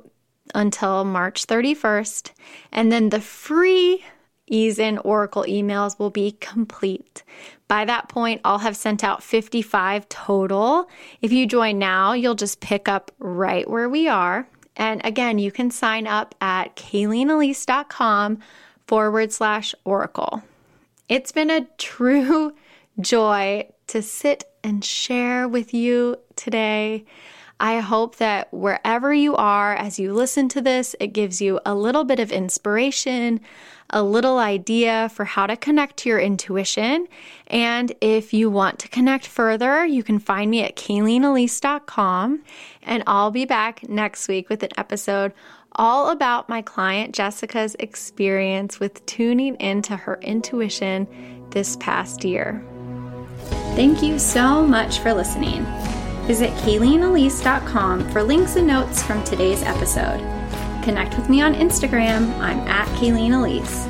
until 0.54 1.06
March 1.06 1.48
31st. 1.48 2.32
And 2.72 2.92
then 2.92 3.10
the 3.10 3.22
free 3.22 4.04
Ease 4.50 4.80
in 4.80 4.98
Oracle 5.00 5.46
emails 5.48 6.00
will 6.00 6.10
be 6.10 6.32
complete. 6.39 7.24
By 7.68 7.86
that 7.86 8.10
point, 8.10 8.42
I'll 8.44 8.58
have 8.60 8.76
sent 8.76 9.04
out 9.04 9.22
55 9.22 10.10
total. 10.10 10.89
If 11.22 11.32
you 11.32 11.46
join 11.46 11.78
now, 11.78 12.13
you'll 12.13 12.36
just 12.36 12.60
pick 12.60 12.88
up 12.88 13.12
right 13.20 13.70
where 13.70 13.88
we 13.88 14.08
are. 14.08 14.48
And 14.76 15.06
again, 15.06 15.38
you 15.38 15.52
can 15.52 15.70
sign 15.70 16.08
up 16.08 16.34
at 16.42 16.76
kayleenelise.com 16.76 18.39
forward 18.88 19.32
slash 19.32 19.76
Oracle. 19.86 20.42
It's 21.08 21.32
been 21.32 21.52
a 21.52 21.68
true 21.78 22.54
joy 23.02 23.70
to 23.88 24.02
sit 24.02 24.46
and 24.64 24.84
share 24.84 25.48
with 25.48 25.74
you 25.74 26.18
today. 26.36 27.06
I 27.60 27.80
hope 27.80 28.18
that 28.18 28.54
wherever 28.54 29.14
you 29.14 29.36
are 29.36 29.76
as 29.76 30.00
you 30.00 30.14
listen 30.14 30.48
to 30.50 30.62
this, 30.62 30.96
it 31.00 31.08
gives 31.08 31.42
you 31.42 31.60
a 31.66 31.76
little 31.76 32.06
bit 32.06 32.20
of 32.20 32.32
inspiration, 32.32 33.42
a 33.90 34.02
little 34.02 34.38
idea 34.38 35.10
for 35.10 35.26
how 35.26 35.46
to 35.46 35.58
connect 35.58 35.98
to 35.98 36.10
your 36.10 36.20
intuition. 36.20 37.08
And 37.48 37.92
if 38.00 38.34
you 38.34 38.50
want 38.50 38.80
to 38.80 38.88
connect 38.88 39.28
further, 39.28 39.86
you 39.86 40.04
can 40.04 40.20
find 40.20 40.50
me 40.50 40.64
at 40.64 40.78
kayleenelise.com. 40.78 42.44
And 42.84 43.04
I'll 43.06 43.32
be 43.32 43.46
back 43.46 43.90
next 43.90 44.30
week 44.30 44.48
with 44.48 44.64
an 44.64 44.72
episode 44.78 45.34
all 45.74 46.12
about 46.12 46.48
my 46.48 46.62
client 46.62 47.14
Jessica's 47.14 47.76
experience 47.80 48.80
with 48.80 49.06
tuning 49.06 49.56
into 49.56 49.98
her 49.98 50.18
intuition 50.22 51.08
this 51.52 51.76
past 51.78 52.24
year. 52.24 52.64
Thank 53.75 54.03
you 54.03 54.19
so 54.19 54.65
much 54.65 54.99
for 54.99 55.13
listening. 55.13 55.63
Visit 56.25 56.51
KayleenElise.com 56.58 58.10
for 58.12 58.21
links 58.21 58.55
and 58.55 58.67
notes 58.67 59.01
from 59.01 59.23
today's 59.23 59.63
episode. 59.63 60.19
Connect 60.84 61.15
with 61.17 61.29
me 61.29 61.41
on 61.41 61.55
Instagram. 61.55 62.38
I'm 62.39 62.60
at 62.67 62.88
Kayleen 62.99 63.34
Elise. 63.34 63.88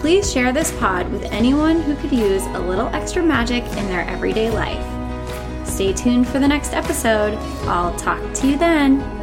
Please 0.00 0.32
share 0.32 0.52
this 0.52 0.72
pod 0.78 1.10
with 1.12 1.24
anyone 1.24 1.80
who 1.82 1.94
could 1.96 2.12
use 2.12 2.44
a 2.46 2.58
little 2.58 2.88
extra 2.88 3.22
magic 3.22 3.64
in 3.64 3.86
their 3.86 4.08
everyday 4.08 4.50
life. 4.50 4.86
Stay 5.66 5.92
tuned 5.92 6.26
for 6.26 6.38
the 6.38 6.48
next 6.48 6.72
episode. 6.72 7.34
I'll 7.68 7.94
talk 7.96 8.34
to 8.34 8.48
you 8.48 8.56
then. 8.56 9.19